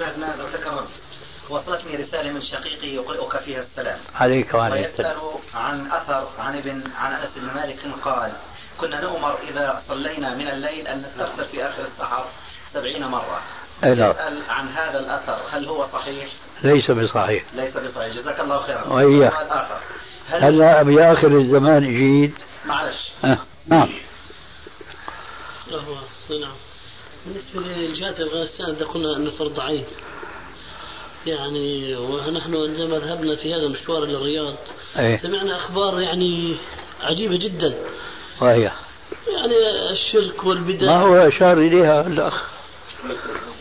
[1.51, 3.99] وصلتني رسالة من شقيقي يقرئك فيها السلام.
[4.15, 5.17] عليك وعلى السلام.
[5.55, 8.33] عن أثر عن ابن عن أنس بن مالك قال
[8.81, 12.25] كنا نؤمر إذا صلينا من الليل أن نستغفر في آخر السحر
[12.73, 13.41] سبعين مرة.
[13.85, 16.29] يسأل عن هذا الأثر هل هو صحيح؟
[16.65, 17.45] ليس بصحيح.
[17.55, 18.17] ليس بصحيح.
[18.17, 18.85] جزاك الله خيرا.
[18.87, 19.33] وإياه
[20.29, 22.35] هلا بآخر الزمان جيد؟
[22.67, 23.11] معلش.
[23.25, 23.39] أه.
[23.67, 23.89] نعم.
[26.31, 26.53] نعم.
[27.27, 29.85] بالنسبة لجهات أفغانستان قلنا أنه فرض عين
[31.27, 34.55] يعني ونحن عندما ذهبنا في هذا المشوار إلى الرياض.
[34.99, 36.57] أيه؟ سمعنا أخبار يعني
[37.03, 37.75] عجيبة جدا.
[38.41, 38.73] وهي؟
[39.33, 39.55] يعني
[39.91, 40.87] الشرك والبدع.
[40.87, 42.52] ما هو أشار إليها الأخ؟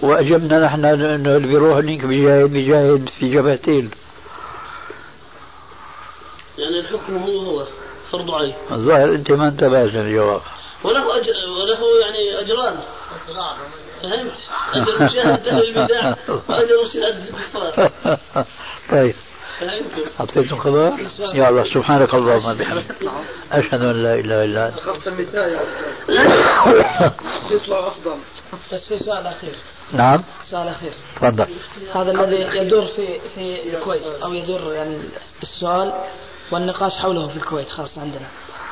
[0.02, 3.92] وأجبنا نحن أنه اللي بيروح هنيك بيجاهد بيجاهد في جبهتين.
[6.58, 7.66] يعني الحكم هو هو
[8.12, 10.42] فرض عين الظاهر أنت ما انتبهت للجواب.
[10.84, 12.80] وله أجر وله يعني أجران.
[14.02, 14.32] فهمت؟
[14.74, 16.16] أجر مشاهدة البدع
[16.50, 17.89] وأجر مشاهدة الكفار
[18.92, 19.16] طيب؟
[20.20, 20.93] أعطيتم خبر؟
[21.34, 22.86] يا الله سبحانك اللهم وبحمدك.
[23.51, 24.80] أشهد أن لا إله إلا أنت.
[24.80, 25.66] خمسة النساء
[27.51, 28.16] يطلع أفضل
[28.74, 29.55] بس في سؤال أخير.
[29.93, 30.24] نعم.
[30.49, 30.93] سؤال أخير.
[31.16, 31.47] تفضل.
[31.95, 34.99] هذا الذي يدور في في الكويت أو يدور يعني
[35.43, 35.93] السؤال
[36.51, 38.28] والنقاش حوله في الكويت خاصة عندنا.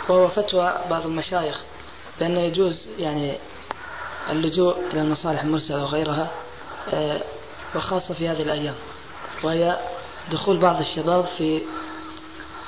[0.10, 1.60] وهو فتوى بعض المشايخ
[2.20, 3.34] بأنه يجوز يعني
[4.32, 6.28] اللجوء إلى المصالح المرسلة وغيرها
[6.94, 7.22] آه،
[7.76, 8.76] وخاصة في هذه الأيام
[9.44, 9.78] وهي
[10.32, 11.62] دخول بعض الشباب في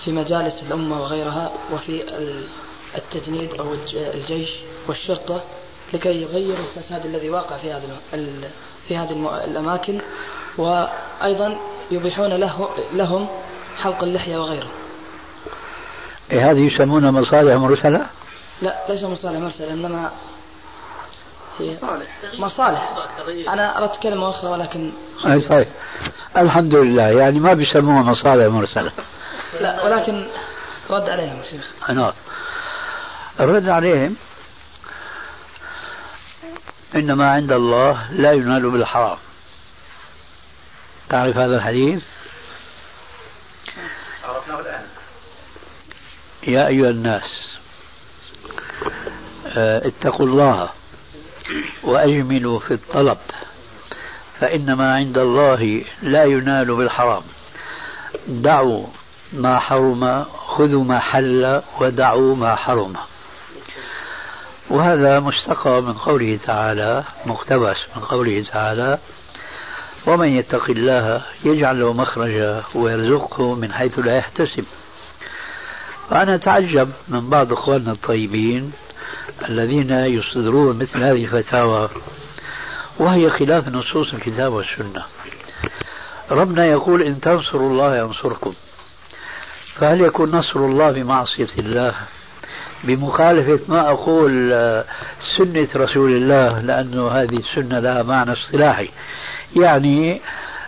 [0.03, 2.03] في مجالس الأمة وغيرها وفي
[2.97, 4.49] التجنيد أو الجيش
[4.87, 5.41] والشرطة
[5.93, 7.97] لكي يغيروا الفساد الذي واقع في هذه
[8.87, 10.01] في هذه الأماكن
[10.57, 11.57] وأيضا
[11.91, 13.27] يبيحون له لهم
[13.77, 14.67] حلق اللحية وغيره.
[16.31, 18.05] إيه هذه يسمونها مصالح مرسلة؟
[18.61, 20.11] لا ليس مصالح مرسلة إنما
[21.81, 22.89] صالح مصالح.
[23.47, 24.91] أنا أردت كلمة أخرى ولكن
[25.25, 25.67] أي صحيح.
[26.37, 27.03] الحمد لله.
[27.03, 28.91] يعني ما بيسموها مصالح مرسلة.
[29.61, 30.27] لا ولكن
[30.89, 31.89] رد عليهم شيخ.
[31.89, 32.13] نعم
[33.39, 34.15] الرد عليهم
[36.95, 39.17] إنما عند الله لا ينال بالحرام.
[41.09, 42.03] تعرف هذا الحديث؟
[44.23, 44.83] عرفناه الآن.
[46.47, 47.57] يا أيها الناس
[49.57, 50.69] آه، اتقوا الله.
[51.83, 53.17] وأجملوا في الطلب
[54.39, 57.21] فإنما عند الله لا ينال بالحرام.
[58.27, 58.85] دعوا
[59.33, 62.93] ما حرم خذوا ما حل ودعوا ما حرم.
[64.69, 68.97] وهذا مستقى من قوله تعالى مقتبس من قوله تعالى
[70.07, 74.65] ومن يتق الله يجعل له مخرجا ويرزقه من حيث لا يحتسب.
[76.11, 78.71] وأنا أتعجب من بعض إخواننا الطيبين
[79.49, 81.89] الذين يصدرون مثل هذه الفتاوى
[82.99, 85.03] وهي خلاف نصوص الكتاب والسنة.
[86.31, 88.53] ربنا يقول إن تنصروا الله ينصركم.
[89.75, 91.93] فهل يكون نصر الله بمعصية الله؟
[92.83, 94.85] بمخالفة ما أقول آه،
[95.37, 98.89] سنة رسول الله لأنه هذه السنة لها معنى اصطلاحي.
[99.55, 100.21] يعني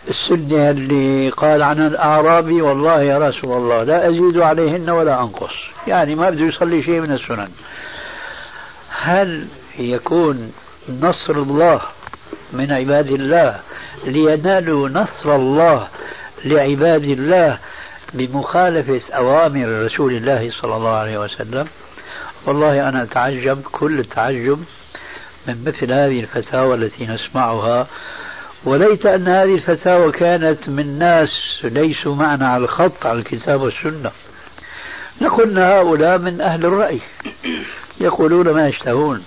[0.10, 5.54] السنة اللي قال عنها الأعرابي والله يا رسول الله لا أزيد عليهن ولا أنقص.
[5.88, 7.50] يعني ما بده يصلي شيء من السنن.
[9.06, 9.48] هل
[9.80, 10.54] يكون
[11.02, 11.82] نصر الله
[12.54, 13.60] من عباد الله
[14.06, 15.88] لينالوا نصر الله
[16.46, 17.58] لعباد الله
[18.14, 21.68] بمخالفة أوامر رسول الله صلى الله عليه وسلم؟
[22.46, 24.64] والله أنا أتعجب كل التعجب
[25.48, 27.88] من مثل هذه الفتاوى التي نسمعها.
[28.66, 31.30] وليت أن هذه الفتاوى كانت من ناس
[31.64, 34.12] ليسوا معنا على الخط على الكتاب والسنة.
[35.22, 37.00] لقلنا هؤلاء من أهل الرأي.
[38.04, 39.24] يقولون ما يشتهون.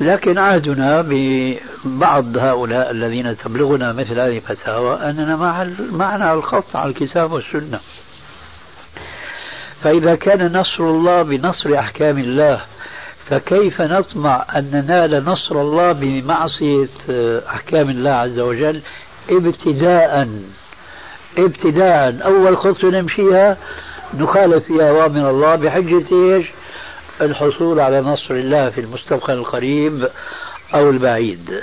[0.00, 7.32] لكن عهدنا ببعض هؤلاء الذين تبلغنا مثل هذه الفتاوى أننا مع معنا الخط على الكتاب
[7.32, 7.80] والسنة.
[9.82, 12.60] فإذا كان نصر الله بنصر أحكام الله
[13.30, 16.88] فكيف نطمع أن ننال نصر الله بمعصية
[17.48, 18.80] أحكام الله عز وجل؟
[19.30, 20.28] ابتداء
[21.38, 22.20] ابتداء.
[22.24, 23.56] أول خطوة نمشيها
[24.14, 26.46] نخالف فيها أوامر الله بحجة إيش؟
[27.20, 30.08] الحصول على نصر الله في المستقبل القريب
[30.74, 31.62] أو البعيد.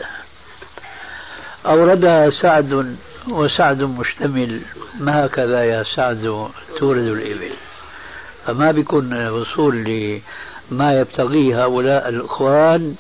[1.66, 2.96] أوردها سعد
[3.30, 4.62] وسعد مشتمل
[5.00, 6.50] ما هكذا يا سعد
[6.80, 7.52] تورد الإبل؟
[8.48, 9.76] فما بيكون وصول
[10.72, 12.96] لما يبتغيه هؤلاء الإخوان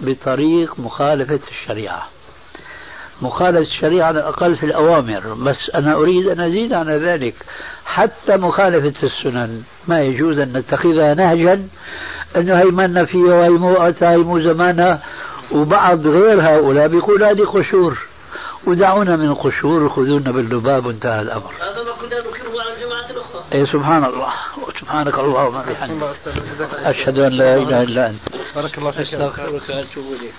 [0.00, 2.08] بطريق مخالفة الشريعة؟
[3.22, 7.34] مخالفة الشريعة على الأقل في الأوامر بس أنا أريد أن أزيد على ذلك
[7.86, 11.68] حتى مخالفة السنن ما يجوز أن نتخذها نهجا
[12.36, 15.02] أنه هي منا فيها وهي مو وقتها هي مو زمانها
[15.52, 17.98] وبعض غير هؤلاء بيقول هذه قشور
[18.66, 21.52] ودعونا من القشور خذونا باللباب وانتهى الأمر.
[21.60, 23.42] هذا ما كنا نكره على الجماعة الأخرى.
[23.54, 24.32] اي سبحان الله
[24.80, 26.14] سبحانك اللهم وبحمدك
[26.72, 28.20] أشهد أن لا إله إلا أنت.
[28.54, 30.34] بارك الله فيك أستغفرك وأتوب إليك.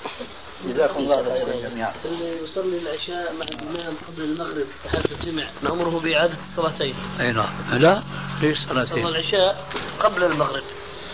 [0.67, 1.93] جزاكم الله خيرا جميعا.
[2.05, 6.95] اللي يصلي العشاء مع الإمام قبل المغرب حال الجمع نامره بإعادة الصلاتين.
[7.19, 8.03] أي نعم لا
[8.41, 9.65] ليش صلاتين؟ صلى العشاء
[9.99, 10.63] قبل المغرب.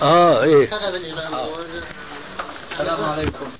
[0.01, 1.33] آه إيه كتب الإمام
[2.71, 3.51] السلام عليكم